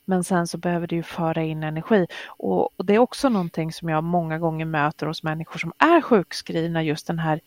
men 0.05 0.23
sen 0.23 0.47
så 0.47 0.57
behöver 0.57 0.87
du 0.87 0.95
ju 0.95 1.03
föra 1.03 1.43
in 1.43 1.63
energi 1.63 2.07
och, 2.27 2.79
och, 2.79 2.85
det 2.85 2.95
är 2.95 2.99
också 2.99 3.29
någonting 3.29 3.73
som 3.73 3.89
jag 3.89 4.03
många 4.03 4.39
gånger 4.39 4.65
möter 4.65 5.05
hos 5.05 5.23
människor 5.23 5.59
som 5.59 5.73
är 5.77 6.01
sjukskrivna, 6.01 6.83
just 6.83 7.07
den 7.07 7.19
här 7.19 7.39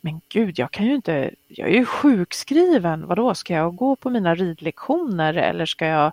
men 0.00 0.20
gud, 0.28 0.58
jag 0.58 0.70
kan 0.70 0.86
ju 0.86 0.94
inte, 0.94 1.30
jag 1.48 1.68
är 1.68 1.74
ju 1.74 1.84
sjukskriven, 1.84 3.06
vadå, 3.06 3.34
ska 3.34 3.54
jag 3.54 3.76
gå 3.76 3.96
på 3.96 4.10
mina 4.10 4.34
ridlektioner 4.34 5.34
eller 5.34 5.66
ska 5.66 5.86
jag 5.86 6.12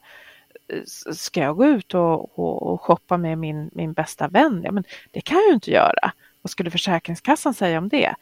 ska 1.14 1.40
jag 1.40 1.58
gå 1.58 1.66
ut 1.66 1.94
och, 1.94 2.40
och, 2.40 2.64
och 2.64 2.82
shoppa 2.82 3.18
med 3.18 3.38
min, 3.38 3.70
min 3.74 3.94
bästa 3.94 4.28
vän? 4.28 4.62
Ja, 4.64 4.72
men 4.72 4.84
det 5.12 5.22
kan 5.22 5.38
jag 5.38 5.48
ju 5.48 5.54
inte 5.54 5.72
göra. 5.72 6.12
Vad 6.42 6.52
skulle 6.52 6.72
Försäkringskassan 6.72 7.54
säga 7.54 7.78
om 7.78 7.90
det? 7.90 8.16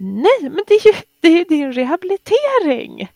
Nej, 0.00 0.40
men 0.42 0.64
det 0.66 0.74
är 0.74 0.86
ju 0.86 0.92
det 1.20 1.28
är, 1.28 1.44
det 1.48 1.54
är 1.54 1.66
en 1.66 1.72
rehabilitering. 1.72 3.08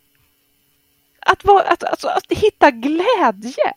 Att, 1.20 1.44
vara, 1.44 1.68
att, 1.68 1.84
alltså, 1.84 2.08
att 2.08 2.24
hitta 2.28 2.70
glädje, 2.70 3.72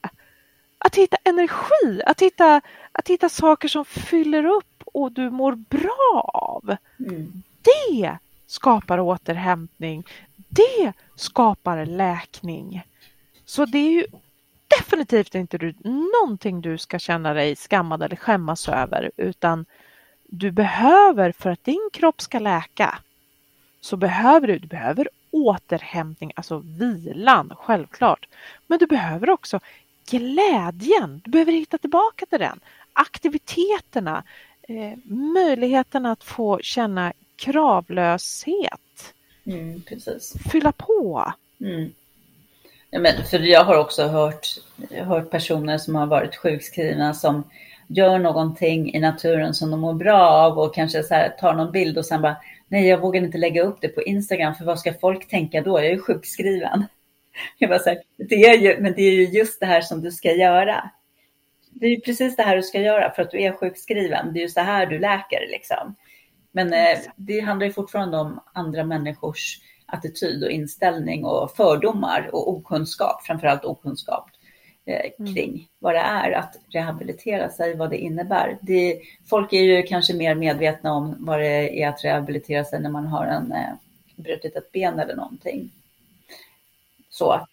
att 0.78 0.96
hitta 0.96 1.18
energi, 1.24 2.02
att 2.06 2.22
hitta, 2.22 2.62
att 2.92 3.08
hitta 3.08 3.30
saker 3.30 3.68
som 3.68 3.86
fyller 3.86 4.46
upp 4.46 4.84
och 4.86 5.12
du 5.12 5.30
mår 5.30 5.56
bra 5.56 6.30
av. 6.34 6.76
Mm. 7.00 7.44
Det 7.62 8.18
skapar 8.48 9.00
återhämtning. 9.00 10.04
Det 10.36 10.94
skapar 11.16 11.86
läkning. 11.86 12.84
Så 13.46 13.66
det 13.66 13.78
är 13.78 13.92
ju 13.92 14.06
definitivt 14.80 15.36
inte 15.36 15.58
du, 15.58 15.74
någonting 16.24 16.62
du 16.62 16.78
ska 16.78 17.00
känna 17.00 17.34
dig 17.34 17.56
skammad 17.56 18.04
eller 18.04 18.16
skämmas 18.16 18.70
över 18.70 19.12
utan 19.18 19.66
du 20.38 20.52
behöver 20.52 21.32
för 21.32 21.50
att 21.50 21.64
din 21.64 21.90
kropp 21.94 22.22
ska 22.22 22.40
läka 22.40 23.00
så 23.82 23.98
behöver 23.98 24.48
du, 24.48 24.60
du 24.60 24.68
behöver 24.68 25.10
återhämtning, 25.32 26.32
alltså 26.36 26.64
vilan, 26.66 27.54
självklart. 27.58 28.28
Men 28.68 28.80
du 28.80 28.86
behöver 28.86 29.30
också 29.30 29.60
glädjen. 30.10 31.22
Du 31.26 31.32
behöver 31.32 31.52
hitta 31.52 31.78
tillbaka 31.78 32.26
till 32.26 32.40
den. 32.40 32.60
Aktiviteterna, 32.94 34.24
eh, 34.62 34.98
möjligheten 35.14 36.06
att 36.06 36.24
få 36.24 36.60
känna 36.62 37.14
kravlöshet. 37.36 39.14
Mm. 39.46 39.84
Fylla 40.52 40.72
på. 40.72 41.34
Mm. 41.60 41.94
Ja, 42.90 43.00
men 43.00 43.24
för 43.24 43.40
jag 43.40 43.64
har 43.64 43.78
också 43.78 44.08
hört, 44.08 44.48
hört 44.92 45.32
personer 45.32 45.78
som 45.78 45.96
har 45.96 46.06
varit 46.06 46.36
sjukskrivna 46.36 47.14
som 47.14 47.44
gör 47.88 48.20
någonting 48.20 48.94
i 48.94 49.00
naturen 49.00 49.54
som 49.54 49.72
de 49.72 49.80
mår 49.80 49.94
bra 49.94 50.30
av 50.30 50.60
och 50.60 50.76
kanske 50.76 51.04
så 51.04 51.14
här, 51.14 51.30
tar 51.30 51.54
någon 51.54 51.72
bild 51.72 51.98
och 51.98 52.06
sen 52.06 52.22
bara 52.22 52.36
nej, 52.68 52.88
jag 52.88 53.02
vågar 53.02 53.22
inte 53.22 53.38
lägga 53.38 53.64
upp 53.64 53.78
det 53.82 53.88
på 53.88 54.02
Instagram 54.02 54.56
för 54.56 54.66
vad 54.66 54.80
ska 54.80 54.94
folk 54.94 55.28
tänka 55.28 55.62
då? 55.62 55.80
Jag 55.80 55.86
är 55.86 55.92
ju 55.92 56.00
sjukskriven. 56.00 56.86
Jag 57.58 57.70
bara 57.70 57.80
så 57.80 57.90
här, 57.90 58.00
det 58.18 58.36
är 58.36 58.58
ju, 58.58 58.82
men 58.82 58.94
det 58.94 59.02
är 59.02 59.12
ju 59.12 59.24
just 59.24 59.60
det 59.60 59.66
här 59.66 59.82
som 59.82 60.02
du 60.02 60.12
ska 60.12 60.32
göra. 60.32 60.92
Det 61.72 61.86
är 61.86 61.90
ju 61.90 62.02
precis 62.02 62.36
det 62.36 62.44
här 62.44 62.56
du 62.56 62.64
ska 62.64 62.82
göra 62.82 63.12
för 63.12 63.22
att 63.22 63.32
du 63.32 63.42
är 63.42 63.52
sjukskriven. 63.52 64.34
Det 64.34 64.40
är 64.40 64.42
ju 64.42 64.50
så 64.50 64.60
här 64.60 64.86
du 64.86 65.00
läker 65.00 65.48
liksom. 65.52 65.96
Men 66.52 66.74
eh, 66.74 66.98
det 67.16 67.40
handlar 67.40 67.68
ju 67.68 67.74
fortfarande 67.74 68.18
om 68.18 68.40
andra 68.54 68.84
människors 68.84 69.60
attityd 69.86 70.44
och 70.44 70.52
inställning 70.52 71.26
och 71.26 71.52
fördomar 71.56 72.30
och 72.34 72.50
okunskap, 72.50 73.26
framförallt 73.26 73.66
okunskap 73.66 74.30
eh, 74.86 75.12
mm. 75.20 75.34
kring 75.36 75.68
vad 75.80 75.94
det 75.94 76.00
är 76.00 76.32
att 76.32 76.56
rehabilitera 76.70 77.50
sig, 77.50 77.76
vad 77.76 77.90
det 77.90 77.98
innebär. 77.98 78.58
Det, 78.62 79.02
folk 79.30 79.54
är 79.54 79.62
ju 79.62 79.84
kanske 79.84 80.14
mer 80.14 80.36
medvetna 80.36 80.94
om 80.94 81.16
vad 81.20 81.40
det 81.40 81.82
är 81.84 81.90
att 81.90 82.04
rehabilitera 82.04 82.66
sig 82.66 82.80
när 82.80 82.90
man 82.90 83.08
har 83.08 83.26
en, 83.26 83.52
eh, 83.52 83.74
brutit 84.16 84.56
ett 84.56 84.72
ben 84.72 85.00
eller 85.00 85.16
någonting. 85.16 85.70
Så 87.10 87.32
att 87.32 87.50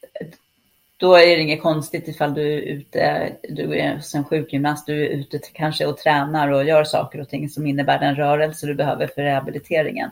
då 0.96 1.14
är 1.14 1.36
det 1.36 1.42
inget 1.42 1.62
konstigt 1.62 2.08
ifall 2.08 2.34
du 2.34 2.52
är 2.54 2.60
ute, 2.60 3.32
du 3.48 3.78
är 3.78 4.00
som 4.00 4.24
sjukgymnast, 4.24 4.86
du 4.86 5.06
är 5.06 5.10
ute 5.10 5.38
kanske 5.38 5.86
och 5.86 5.98
tränar 5.98 6.48
och 6.48 6.64
gör 6.64 6.84
saker 6.84 7.20
och 7.20 7.28
ting 7.28 7.48
som 7.48 7.66
innebär 7.66 7.98
den 7.98 8.14
rörelse 8.14 8.66
du 8.66 8.74
behöver 8.74 9.06
för 9.06 9.22
rehabiliteringen. 9.22 10.10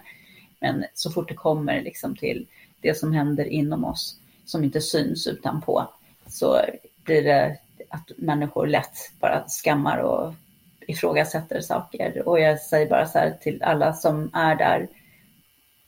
Men 0.61 0.85
så 0.95 1.11
fort 1.11 1.29
det 1.29 1.35
kommer 1.35 1.83
liksom 1.83 2.17
till 2.17 2.47
det 2.81 2.99
som 2.99 3.13
händer 3.13 3.45
inom 3.45 3.85
oss 3.85 4.17
som 4.45 4.65
inte 4.65 4.81
syns 4.81 5.27
utanpå 5.27 5.89
så 6.27 6.61
blir 7.05 7.23
det 7.23 7.57
att 7.89 8.11
människor 8.17 8.67
lätt 8.67 9.13
bara 9.21 9.45
skammar 9.49 9.99
och 9.99 10.35
ifrågasätter 10.81 11.61
saker. 11.61 12.29
Och 12.29 12.41
jag 12.41 12.61
säger 12.61 12.89
bara 12.89 13.07
så 13.07 13.19
här 13.19 13.37
till 13.41 13.63
alla 13.63 13.93
som 13.93 14.31
är 14.35 14.55
där, 14.55 14.89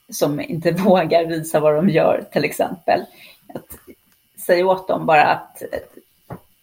som 0.09 0.39
inte 0.39 0.71
vågar 0.83 1.25
visa 1.25 1.59
vad 1.59 1.75
de 1.75 1.89
gör 1.89 2.25
till 2.31 2.43
exempel. 2.43 3.05
Att 3.53 3.77
säg 4.45 4.63
åt 4.63 4.87
dem 4.87 5.05
bara 5.05 5.23
att 5.23 5.63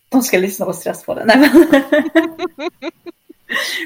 de 0.09 0.23
ska 0.23 0.39
lyssna 0.39 0.67
på 0.67 0.73
Stresspodden. 0.73 1.29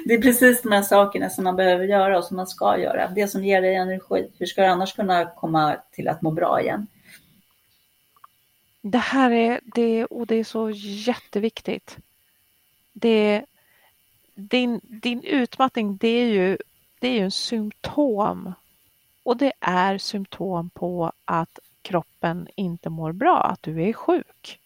det 0.04 0.14
är 0.14 0.22
precis 0.22 0.62
de 0.62 0.72
här 0.72 0.82
sakerna 0.82 1.30
som 1.30 1.44
man 1.44 1.56
behöver 1.56 1.84
göra 1.84 2.18
och 2.18 2.24
som 2.24 2.36
man 2.36 2.46
ska 2.46 2.78
göra. 2.78 3.08
Det 3.08 3.28
som 3.28 3.44
ger 3.44 3.62
dig 3.62 3.74
energi. 3.74 4.30
Hur 4.38 4.46
ska 4.46 4.62
du 4.62 4.68
annars 4.68 4.92
kunna 4.92 5.26
komma 5.26 5.76
till 5.92 6.08
att 6.08 6.22
må 6.22 6.30
bra 6.30 6.60
igen? 6.60 6.86
Det 8.86 8.98
här 8.98 9.30
är, 9.30 9.60
det, 9.64 10.04
och 10.04 10.26
det 10.26 10.34
är 10.34 10.44
så 10.44 10.70
jätteviktigt. 10.74 11.98
Det, 12.92 13.44
din, 14.34 14.80
din 14.82 15.22
utmattning 15.22 15.96
det 15.96 16.08
är, 16.08 16.26
ju, 16.26 16.58
det 16.98 17.08
är 17.08 17.12
ju 17.12 17.24
en 17.24 17.30
symptom. 17.30 18.52
Och 19.22 19.36
det 19.36 19.52
är 19.60 19.98
symptom 19.98 20.70
på 20.70 21.12
att 21.24 21.58
kroppen 21.82 22.48
inte 22.56 22.90
mår 22.90 23.12
bra, 23.12 23.40
att 23.40 23.62
du 23.62 23.82
är 23.82 23.92
sjuk. 23.92 24.60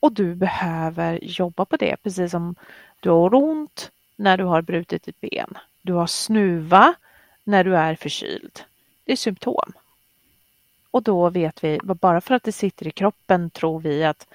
Och 0.00 0.12
du 0.12 0.34
behöver 0.34 1.24
jobba 1.24 1.64
på 1.64 1.76
det, 1.76 1.96
precis 2.02 2.30
som 2.30 2.54
du 3.00 3.10
har 3.10 3.34
ont 3.34 3.90
när 4.16 4.36
du 4.36 4.44
har 4.44 4.62
brutit 4.62 5.08
ett 5.08 5.20
ben. 5.20 5.58
Du 5.82 5.92
har 5.92 6.06
snuva 6.06 6.94
när 7.44 7.64
du 7.64 7.76
är 7.76 7.94
förkyld. 7.94 8.60
Det 9.04 9.12
är 9.12 9.16
symptom. 9.16 9.72
Och 10.92 11.02
då 11.02 11.30
vet 11.30 11.64
vi, 11.64 11.80
bara 11.82 12.20
för 12.20 12.34
att 12.34 12.42
det 12.42 12.52
sitter 12.52 12.88
i 12.88 12.90
kroppen 12.90 13.50
tror 13.50 13.80
vi 13.80 14.04
att 14.04 14.26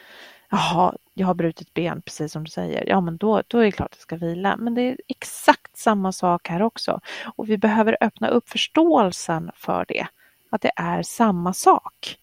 Jaha, 0.49 0.95
jag 1.13 1.27
har 1.27 1.33
brutit 1.33 1.73
ben 1.73 2.01
precis 2.01 2.31
som 2.31 2.43
du 2.43 2.49
säger. 2.49 2.89
Ja, 2.89 3.01
men 3.01 3.17
då, 3.17 3.41
då 3.47 3.57
är 3.57 3.63
det 3.63 3.71
klart 3.71 3.91
att 3.91 3.97
jag 3.97 4.01
ska 4.01 4.15
vila. 4.15 4.57
Men 4.57 4.75
det 4.75 4.81
är 4.81 4.97
exakt 5.07 5.77
samma 5.77 6.11
sak 6.11 6.47
här 6.47 6.61
också. 6.61 7.01
Och 7.35 7.49
vi 7.49 7.57
behöver 7.57 7.97
öppna 8.01 8.27
upp 8.27 8.49
förståelsen 8.49 9.51
för 9.55 9.85
det. 9.87 10.07
Att 10.49 10.61
det 10.61 10.71
är 10.75 11.03
samma 11.03 11.53
sak. 11.53 12.17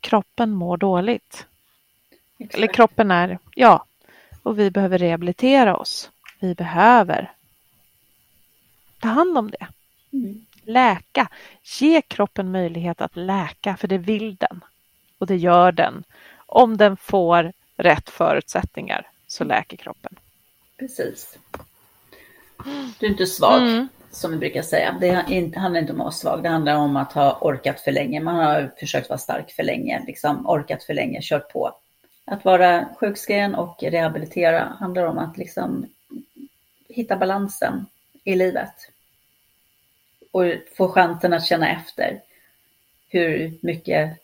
Kroppen 0.00 0.50
mår 0.50 0.76
dåligt. 0.76 1.46
Exakt. 2.38 2.54
Eller 2.54 2.66
kroppen 2.66 3.10
är, 3.10 3.38
ja, 3.54 3.84
och 4.42 4.58
vi 4.58 4.70
behöver 4.70 4.98
rehabilitera 4.98 5.76
oss. 5.76 6.10
Vi 6.40 6.54
behöver 6.54 7.32
ta 9.00 9.08
hand 9.08 9.38
om 9.38 9.50
det. 9.50 9.66
Mm. 10.12 10.45
Läka. 10.66 11.28
Ge 11.80 12.02
kroppen 12.02 12.52
möjlighet 12.52 13.00
att 13.00 13.16
läka, 13.16 13.76
för 13.76 13.88
det 13.88 13.98
vill 13.98 14.36
den. 14.36 14.64
Och 15.18 15.26
det 15.26 15.36
gör 15.36 15.72
den. 15.72 16.04
Om 16.46 16.76
den 16.76 16.96
får 16.96 17.52
rätt 17.76 18.10
förutsättningar 18.10 19.06
så 19.26 19.44
läker 19.44 19.76
kroppen. 19.76 20.16
Precis. 20.78 21.38
Du 22.98 23.06
är 23.06 23.10
inte 23.10 23.26
svag, 23.26 23.62
mm. 23.62 23.88
som 24.10 24.30
vi 24.30 24.36
brukar 24.36 24.62
säga. 24.62 24.96
Det 25.00 25.10
handlar 25.56 25.80
inte 25.80 25.92
om 25.92 26.00
att 26.00 26.04
vara 26.04 26.12
svag, 26.12 26.42
det 26.42 26.48
handlar 26.48 26.76
om 26.76 26.96
att 26.96 27.12
ha 27.12 27.38
orkat 27.40 27.80
för 27.80 27.92
länge. 27.92 28.20
Man 28.20 28.36
har 28.36 28.72
försökt 28.80 29.08
vara 29.08 29.18
stark 29.18 29.50
för 29.50 29.62
länge, 29.62 30.02
liksom 30.06 30.46
orkat 30.46 30.84
för 30.84 30.94
länge, 30.94 31.20
kört 31.22 31.52
på. 31.52 31.72
Att 32.24 32.44
vara 32.44 32.88
sjukskriven 33.00 33.54
och 33.54 33.82
rehabilitera 33.82 34.76
handlar 34.80 35.06
om 35.06 35.18
att 35.18 35.36
liksom 35.36 35.86
hitta 36.88 37.16
balansen 37.16 37.86
i 38.24 38.34
livet. 38.34 38.90
Och 40.36 40.44
få 40.76 40.88
chansen 40.88 41.32
att 41.32 41.46
känna 41.46 41.68
efter 41.72 42.20
hur 43.08 43.58
mycket 43.60 44.18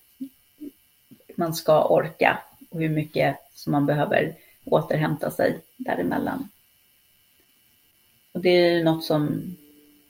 man 1.34 1.54
ska 1.54 1.84
orka 1.84 2.38
och 2.70 2.80
hur 2.80 2.88
mycket 2.88 3.36
som 3.54 3.72
man 3.72 3.86
behöver 3.86 4.34
återhämta 4.64 5.30
sig 5.30 5.60
däremellan. 5.76 6.48
Och 8.32 8.40
det 8.40 8.48
är 8.48 8.84
något 8.84 9.04
som 9.04 9.42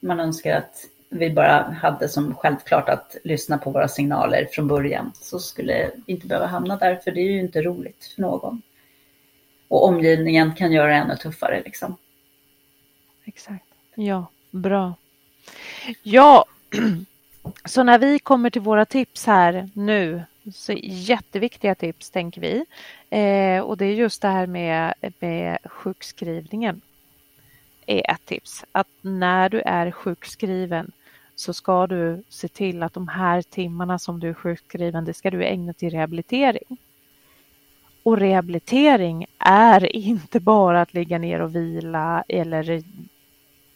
man 0.01 0.21
önskar 0.21 0.57
att 0.57 0.85
vi 1.09 1.31
bara 1.31 1.63
hade 1.63 2.09
som 2.09 2.35
självklart 2.35 2.89
att 2.89 3.17
lyssna 3.25 3.59
på 3.59 3.71
våra 3.71 3.89
signaler 3.89 4.49
från 4.53 4.69
början 4.69 5.13
så 5.15 5.39
skulle 5.39 5.91
vi 6.07 6.13
inte 6.13 6.27
behöva 6.27 6.47
hamna 6.47 6.77
där 6.77 6.97
för 6.97 7.11
det 7.11 7.21
är 7.21 7.31
ju 7.31 7.41
inte 7.41 7.63
roligt 7.63 8.05
för 8.15 8.23
någon. 8.23 8.63
Och 9.69 9.85
omgivningen 9.85 10.55
kan 10.55 10.73
göra 10.73 10.89
det 10.89 10.95
ännu 10.95 11.17
tuffare 11.17 11.63
liksom. 11.65 11.97
Exakt. 13.25 13.67
Ja, 13.95 14.27
bra. 14.51 14.95
Ja, 16.03 16.45
så 17.65 17.83
när 17.83 17.99
vi 17.99 18.19
kommer 18.19 18.51
till 18.51 18.63
våra 18.63 18.85
tips 18.85 19.27
här 19.27 19.69
nu, 19.75 20.23
så 20.55 20.73
jätteviktiga 20.83 21.75
tips 21.75 22.11
tänker 22.11 22.41
vi. 22.41 22.65
Eh, 23.11 23.61
och 23.61 23.77
det 23.77 23.85
är 23.85 23.95
just 23.95 24.23
det 24.23 24.29
här 24.29 24.47
med, 24.47 24.95
med 25.19 25.59
sjukskrivningen 25.65 26.81
är 27.87 28.11
ett 28.11 28.25
tips. 28.25 28.65
Att 28.73 28.89
när 29.01 29.49
du 29.49 29.61
är 29.61 29.91
sjukskriven 29.91 30.93
så 31.35 31.55
ska 31.55 31.87
du 31.87 32.23
se 32.29 32.49
till 32.49 32.83
att 32.83 32.95
de 32.95 33.09
här 33.09 33.43
timmarna 33.43 33.99
som 33.99 34.21
du 34.21 34.29
är 34.29 34.35
sjukskriven, 34.35 35.05
det 35.05 35.15
ska 35.15 35.31
du 35.31 35.45
ägna 35.45 35.73
till 35.73 35.91
rehabilitering. 35.91 36.79
Och 38.03 38.19
rehabilitering 38.19 39.27
är 39.39 39.97
inte 39.97 40.41
bara 40.41 40.83
att 40.83 40.95
ligga 40.95 41.19
ner 41.19 41.43
och 41.43 41.55
vila 41.55 42.25
eller 42.29 42.83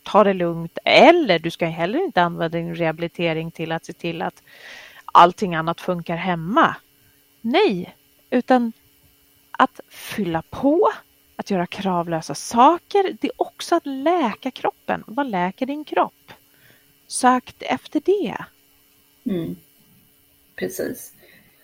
ta 0.07 0.25
det 0.25 0.33
lugnt. 0.33 0.79
Eller 0.85 1.39
du 1.39 1.51
ska 1.51 1.67
heller 1.67 2.05
inte 2.05 2.23
använda 2.23 2.59
din 2.59 2.75
rehabilitering 2.75 3.51
till 3.51 3.73
att 3.73 3.85
se 3.85 3.93
till 3.93 4.23
att 4.23 4.43
allting 5.05 5.55
annat 5.55 5.81
funkar 5.81 6.17
hemma. 6.17 6.77
Nej, 7.41 7.97
utan 8.31 8.73
att 9.51 9.81
fylla 9.89 10.43
på, 10.51 10.93
att 11.37 11.51
göra 11.51 11.67
kravlösa 11.67 12.35
saker. 12.35 13.17
Det 13.21 13.27
är 13.27 13.33
också 13.37 13.75
att 13.75 13.87
läka 13.87 14.51
kroppen. 14.51 15.05
Vad 15.07 15.31
läker 15.31 15.67
din 15.67 15.85
kropp? 15.85 16.33
Sökt 17.07 17.63
efter 17.63 18.03
det. 18.05 18.37
Mm. 19.25 19.57
Precis. 20.57 21.13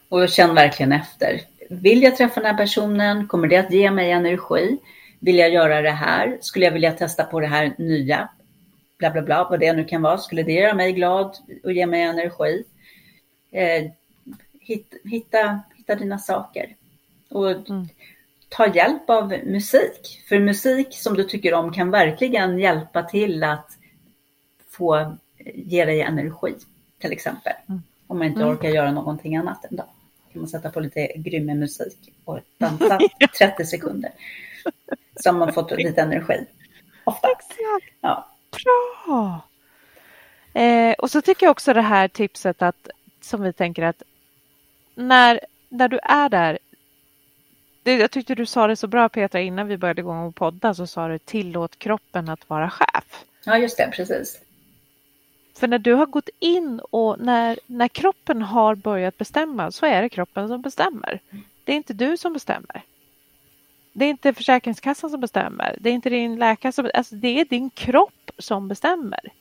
Och 0.08 0.28
känn 0.28 0.54
verkligen 0.54 0.92
efter. 0.92 1.40
Vill 1.70 2.02
jag 2.02 2.16
träffa 2.16 2.40
den 2.40 2.50
här 2.50 2.64
personen? 2.64 3.28
Kommer 3.28 3.48
det 3.48 3.56
att 3.56 3.72
ge 3.72 3.90
mig 3.90 4.10
energi? 4.10 4.78
Vill 5.24 5.38
jag 5.38 5.50
göra 5.50 5.82
det 5.82 5.90
här? 5.90 6.38
Skulle 6.40 6.64
jag 6.64 6.72
vilja 6.72 6.92
testa 6.92 7.24
på 7.24 7.40
det 7.40 7.46
här 7.46 7.74
nya? 7.78 8.28
Bla, 8.98 9.10
bla, 9.10 9.22
bla, 9.22 9.48
vad 9.50 9.60
det 9.60 9.72
nu 9.72 9.84
kan 9.84 10.02
vara. 10.02 10.18
Skulle 10.18 10.42
det 10.42 10.52
göra 10.52 10.74
mig 10.74 10.92
glad 10.92 11.36
och 11.64 11.72
ge 11.72 11.86
mig 11.86 12.02
energi? 12.02 12.64
Eh, 13.50 13.90
hitta, 14.60 14.96
hitta, 15.04 15.60
hitta 15.76 15.94
dina 15.94 16.18
saker. 16.18 16.76
Och 17.28 17.50
mm. 17.50 17.88
ta 18.48 18.74
hjälp 18.74 19.10
av 19.10 19.28
musik. 19.28 20.22
För 20.28 20.38
musik 20.38 20.88
som 20.90 21.14
du 21.14 21.24
tycker 21.24 21.54
om 21.54 21.72
kan 21.72 21.90
verkligen 21.90 22.58
hjälpa 22.58 23.02
till 23.02 23.44
att 23.44 23.70
få 24.70 25.16
ge 25.54 25.84
dig 25.84 26.00
energi, 26.00 26.54
till 26.98 27.12
exempel. 27.12 27.52
Mm. 27.68 27.82
Om 28.06 28.18
man 28.18 28.26
inte 28.26 28.40
mm. 28.40 28.52
orkar 28.52 28.68
göra 28.68 28.92
någonting 28.92 29.36
annat 29.36 29.64
en 29.70 29.76
dag. 29.76 29.88
kan 30.32 30.40
man 30.42 30.48
sätta 30.48 30.70
på 30.70 30.80
lite 30.80 31.12
grym 31.16 31.46
musik 31.46 32.12
och 32.24 32.40
dansa 32.58 32.98
30 33.38 33.64
sekunder. 33.64 34.10
Så 35.16 35.28
har 35.28 35.38
man 35.38 35.52
fått 35.52 35.70
lite 35.70 36.00
energi. 36.00 36.46
Ofta. 37.04 37.28
Exakt. 37.28 37.96
Ja. 38.00 38.28
Bra! 38.50 39.40
Eh, 40.62 40.92
och 40.92 41.10
så 41.10 41.22
tycker 41.22 41.46
jag 41.46 41.50
också 41.50 41.72
det 41.72 41.82
här 41.82 42.08
tipset 42.08 42.62
att 42.62 42.88
som 43.20 43.42
vi 43.42 43.52
tänker 43.52 43.82
att 43.82 44.02
när, 44.94 45.40
när 45.68 45.88
du 45.88 45.98
är 46.02 46.28
där 46.28 46.58
det, 47.82 47.96
jag 47.96 48.10
tyckte 48.10 48.34
du 48.34 48.46
sa 48.46 48.66
det 48.66 48.76
så 48.76 48.86
bra 48.86 49.08
Petra 49.08 49.40
innan 49.40 49.68
vi 49.68 49.76
började 49.76 50.00
igång 50.00 50.26
och 50.26 50.34
podda 50.34 50.74
så 50.74 50.86
sa 50.86 51.08
du 51.08 51.18
tillåt 51.18 51.78
kroppen 51.78 52.28
att 52.28 52.50
vara 52.50 52.70
chef. 52.70 53.24
Ja 53.44 53.58
just 53.58 53.76
det, 53.76 53.90
precis. 53.92 54.40
För 55.54 55.68
när 55.68 55.78
du 55.78 55.92
har 55.92 56.06
gått 56.06 56.28
in 56.38 56.80
och 56.90 57.18
när, 57.20 57.58
när 57.66 57.88
kroppen 57.88 58.42
har 58.42 58.74
börjat 58.74 59.18
bestämma 59.18 59.72
så 59.72 59.86
är 59.86 60.02
det 60.02 60.08
kroppen 60.08 60.48
som 60.48 60.62
bestämmer. 60.62 61.20
Det 61.64 61.72
är 61.72 61.76
inte 61.76 61.94
du 61.94 62.16
som 62.16 62.32
bestämmer. 62.32 62.82
Det 63.92 64.04
är 64.04 64.10
inte 64.10 64.32
Försäkringskassan 64.32 65.10
som 65.10 65.20
bestämmer. 65.20 65.76
Det 65.80 65.90
är 65.90 65.94
inte 65.94 66.10
din 66.10 66.36
läkare 66.36 66.72
som 66.72 66.90
alltså 66.94 67.14
Det 67.14 67.40
är 67.40 67.44
din 67.44 67.70
kropp 67.70 68.30
som 68.38 68.68
bestämmer. 68.68 69.32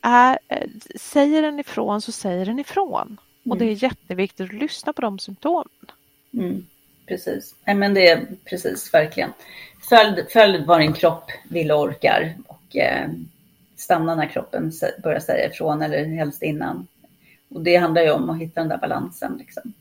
Är, 0.00 0.38
säger 0.98 1.42
den 1.42 1.60
ifrån 1.60 2.00
så 2.00 2.12
säger 2.12 2.46
den 2.46 2.58
ifrån. 2.58 3.06
Mm. 3.06 3.18
Och 3.50 3.58
det 3.58 3.64
är 3.64 3.66
mm. 3.66 3.78
jätteviktigt 3.78 4.40
att 4.40 4.52
lyssna 4.52 4.92
på 4.92 5.02
de 5.02 5.18
symptomen. 5.18 5.68
Mm, 6.32 6.66
precis. 7.06 7.54
Nej, 7.64 7.76
men 7.76 7.94
det 7.94 8.08
är 8.08 8.26
precis, 8.44 8.94
verkligen. 8.94 9.32
Följ, 9.88 10.24
följ 10.32 10.64
vad 10.64 10.80
din 10.80 10.92
kropp 10.92 11.30
vill 11.50 11.72
och 11.72 11.80
orkar. 11.80 12.34
Och, 12.46 12.76
eh, 12.76 13.08
stanna 13.76 14.14
när 14.14 14.26
kroppen 14.26 14.72
börjar 15.02 15.20
säga 15.20 15.50
ifrån 15.50 15.82
eller 15.82 16.04
helst 16.04 16.42
innan. 16.42 16.86
Och 17.48 17.62
det 17.62 17.76
handlar 17.76 18.02
ju 18.02 18.10
om 18.10 18.30
att 18.30 18.40
hitta 18.40 18.60
den 18.60 18.68
där 18.68 18.78
balansen. 18.78 19.36
Liksom. 19.38 19.72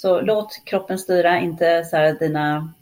Så 0.00 0.20
låt 0.20 0.64
kroppen 0.64 0.98
styra, 0.98 1.38
inte 1.38 1.84
så 1.84 1.96
här 1.96 2.12
dina, 2.12 2.72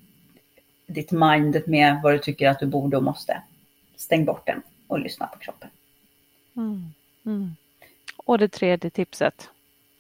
ditt 0.86 1.10
mind 1.10 1.62
med 1.66 2.00
vad 2.02 2.12
du 2.12 2.18
tycker 2.18 2.48
att 2.48 2.60
du 2.60 2.66
borde 2.66 2.96
och 2.96 3.02
måste. 3.02 3.42
Stäng 3.96 4.24
bort 4.24 4.46
den 4.46 4.62
och 4.86 4.98
lyssna 4.98 5.26
på 5.26 5.38
kroppen. 5.38 5.68
Mm. 6.56 6.92
Mm. 7.26 7.56
Och 8.16 8.38
det 8.38 8.48
tredje 8.48 8.90
tipset? 8.90 9.48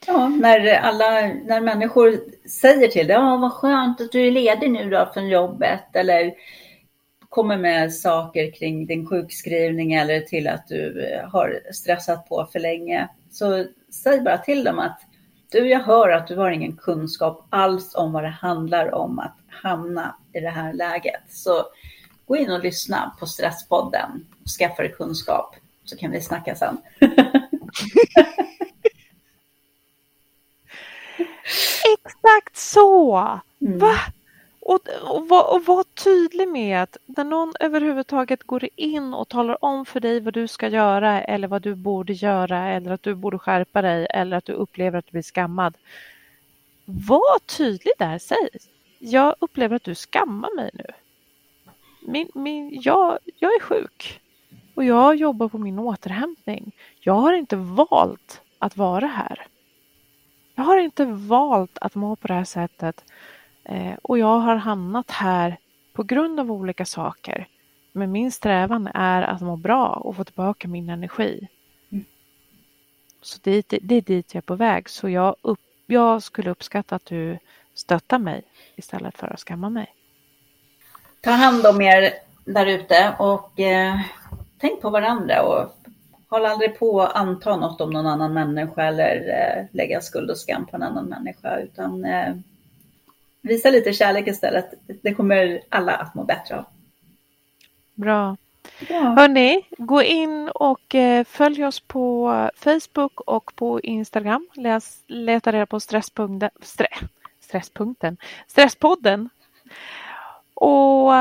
Ja, 0.06 0.28
när, 0.28 0.74
alla, 0.74 1.10
när 1.44 1.60
människor 1.60 2.20
säger 2.48 2.88
till 2.88 3.06
dig, 3.06 3.16
ja 3.16 3.36
vad 3.36 3.52
skönt 3.52 4.00
att 4.00 4.12
du 4.12 4.26
är 4.26 4.30
ledig 4.30 4.70
nu 4.70 4.90
då 4.90 5.10
från 5.14 5.28
jobbet 5.28 5.96
eller 5.96 6.34
kommer 7.28 7.56
med 7.56 7.94
saker 7.94 8.50
kring 8.50 8.86
din 8.86 9.06
sjukskrivning 9.06 9.92
eller 9.92 10.20
till 10.20 10.48
att 10.48 10.68
du 10.68 11.10
har 11.32 11.60
stressat 11.72 12.28
på 12.28 12.48
för 12.52 12.58
länge. 12.58 13.08
Så 13.30 13.66
säg 13.90 14.20
bara 14.20 14.38
till 14.38 14.64
dem 14.64 14.78
att 14.78 15.00
du, 15.50 15.68
jag 15.68 15.80
hör 15.80 16.08
att 16.08 16.26
du 16.26 16.36
har 16.36 16.50
ingen 16.50 16.76
kunskap 16.76 17.46
alls 17.50 17.94
om 17.94 18.12
vad 18.12 18.22
det 18.22 18.28
handlar 18.28 18.94
om 18.94 19.18
att 19.18 19.36
hamna 19.48 20.16
i 20.32 20.40
det 20.40 20.50
här 20.50 20.72
läget. 20.72 21.22
Så 21.28 21.64
gå 22.26 22.36
in 22.36 22.50
och 22.50 22.64
lyssna 22.64 23.16
på 23.20 23.26
Stresspodden 23.26 24.26
och 24.42 24.48
skaffa 24.58 24.82
dig 24.82 24.92
kunskap 24.92 25.56
så 25.84 25.96
kan 25.96 26.10
vi 26.10 26.20
snacka 26.20 26.54
sen. 26.54 26.78
Exakt 31.94 32.56
så! 32.56 33.16
Mm. 33.60 33.78
Va? 33.78 33.94
Och, 34.68 34.80
och, 35.02 35.28
var, 35.28 35.54
och 35.54 35.64
var 35.64 35.84
tydlig 35.84 36.48
med 36.48 36.82
att 36.82 36.96
när 37.06 37.24
någon 37.24 37.52
överhuvudtaget 37.60 38.42
går 38.44 38.68
in 38.76 39.14
och 39.14 39.28
talar 39.28 39.64
om 39.64 39.86
för 39.86 40.00
dig 40.00 40.20
vad 40.20 40.34
du 40.34 40.48
ska 40.48 40.68
göra 40.68 41.22
eller 41.22 41.48
vad 41.48 41.62
du 41.62 41.74
borde 41.74 42.12
göra 42.12 42.68
eller 42.68 42.90
att 42.90 43.02
du 43.02 43.14
borde 43.14 43.38
skärpa 43.38 43.82
dig 43.82 44.06
eller 44.10 44.36
att 44.36 44.44
du 44.44 44.52
upplever 44.52 44.98
att 44.98 45.06
du 45.06 45.10
blir 45.10 45.22
skammad. 45.22 45.76
Var 46.84 47.38
tydlig 47.38 47.92
där, 47.98 48.18
säg. 48.18 48.48
Jag 48.98 49.34
upplever 49.38 49.76
att 49.76 49.84
du 49.84 49.94
skammar 49.94 50.56
mig 50.56 50.70
nu. 50.72 50.86
Min, 52.00 52.28
min, 52.34 52.80
jag, 52.82 53.18
jag 53.38 53.54
är 53.54 53.60
sjuk 53.60 54.20
och 54.74 54.84
jag 54.84 55.16
jobbar 55.16 55.48
på 55.48 55.58
min 55.58 55.78
återhämtning. 55.78 56.72
Jag 57.00 57.14
har 57.14 57.32
inte 57.32 57.56
valt 57.56 58.40
att 58.58 58.76
vara 58.76 59.06
här. 59.06 59.46
Jag 60.54 60.64
har 60.64 60.78
inte 60.78 61.04
valt 61.04 61.78
att 61.80 61.94
må 61.94 62.16
på 62.16 62.28
det 62.28 62.34
här 62.34 62.44
sättet 62.44 63.04
och 64.02 64.18
jag 64.18 64.38
har 64.38 64.56
hamnat 64.56 65.10
här 65.10 65.58
på 65.92 66.02
grund 66.02 66.40
av 66.40 66.52
olika 66.52 66.84
saker. 66.84 67.48
Men 67.92 68.12
min 68.12 68.32
strävan 68.32 68.88
är 68.94 69.22
att 69.22 69.40
må 69.40 69.56
bra 69.56 69.88
och 69.88 70.16
få 70.16 70.24
tillbaka 70.24 70.68
min 70.68 70.90
energi. 70.90 71.48
Mm. 71.92 72.04
Så 73.22 73.38
det, 73.42 73.68
det, 73.68 73.94
är 73.94 74.00
dit 74.00 74.34
jag 74.34 74.42
är 74.42 74.46
på 74.46 74.54
väg. 74.54 74.88
Så 74.88 75.08
jag, 75.08 75.36
upp, 75.42 75.60
jag 75.86 76.22
skulle 76.22 76.50
uppskatta 76.50 76.96
att 76.96 77.04
du 77.04 77.38
stöttar 77.74 78.18
mig 78.18 78.42
istället 78.76 79.18
för 79.18 79.26
att 79.26 79.40
skamma 79.40 79.70
mig. 79.70 79.94
Ta 81.20 81.30
hand 81.30 81.66
om 81.66 81.80
er 81.80 82.12
där 82.44 82.66
ute 82.66 83.16
och 83.18 83.60
eh, 83.60 84.00
tänk 84.58 84.80
på 84.80 84.90
varandra 84.90 85.42
och 85.42 85.76
håll 86.28 86.46
aldrig 86.46 86.78
på 86.78 87.02
att 87.02 87.16
anta 87.16 87.56
något 87.56 87.80
om 87.80 87.90
någon 87.90 88.06
annan 88.06 88.34
människa 88.34 88.82
eller 88.82 89.16
eh, 89.16 89.64
lägga 89.76 90.00
skuld 90.00 90.30
och 90.30 90.38
skam 90.38 90.66
på 90.66 90.76
en 90.76 90.82
annan 90.82 91.06
människa 91.06 91.58
utan 91.58 92.04
eh, 92.04 92.36
visa 93.46 93.70
lite 93.70 93.92
kärlek 93.92 94.26
istället. 94.26 94.74
Det 95.02 95.14
kommer 95.14 95.60
alla 95.68 95.96
att 95.96 96.14
må 96.14 96.24
bättre 96.24 96.56
av. 96.56 96.64
Bra. 97.94 98.36
Ja. 98.88 99.00
Hörni, 99.00 99.62
gå 99.78 100.02
in 100.02 100.48
och 100.48 100.94
eh, 100.94 101.24
följ 101.24 101.64
oss 101.64 101.80
på 101.80 102.50
Facebook 102.56 103.20
och 103.20 103.52
på 103.56 103.80
Instagram. 103.80 104.48
Läs, 104.54 105.02
leta 105.06 105.52
reda 105.52 105.66
på 105.66 105.80
stresspunkten, 105.80 106.50
stress, 106.60 106.98
stresspunkten, 107.40 108.16
Stresspodden. 108.46 109.28
Och 110.54 111.12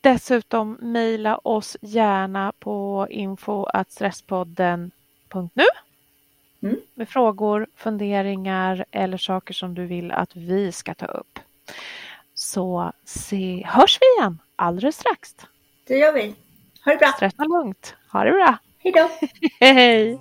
dessutom 0.00 0.78
mejla 0.80 1.36
oss 1.36 1.76
gärna 1.80 2.52
på 2.58 3.06
info.stresspodden.nu 3.10 5.64
mm. 6.62 6.76
med 6.94 7.08
frågor, 7.08 7.66
funderingar 7.76 8.84
eller 8.90 9.18
saker 9.18 9.54
som 9.54 9.74
du 9.74 9.86
vill 9.86 10.12
att 10.12 10.36
vi 10.36 10.72
ska 10.72 10.94
ta 10.94 11.06
upp. 11.06 11.38
Så 12.34 12.92
se, 13.04 13.62
hörs 13.66 13.98
vi 14.00 14.20
igen 14.20 14.38
alldeles 14.56 14.96
strax. 14.96 15.34
Det 15.86 15.98
gör 15.98 16.12
vi. 16.12 16.34
Ha 16.84 16.92
det 16.92 16.98
bra. 16.98 17.08
Stressa 17.16 17.44
lugnt. 17.44 17.94
Ha 18.12 18.24
det 18.24 18.32
bra. 18.32 18.58
Hej 18.78 18.92
då. 18.92 19.10
Hej. 19.60 20.18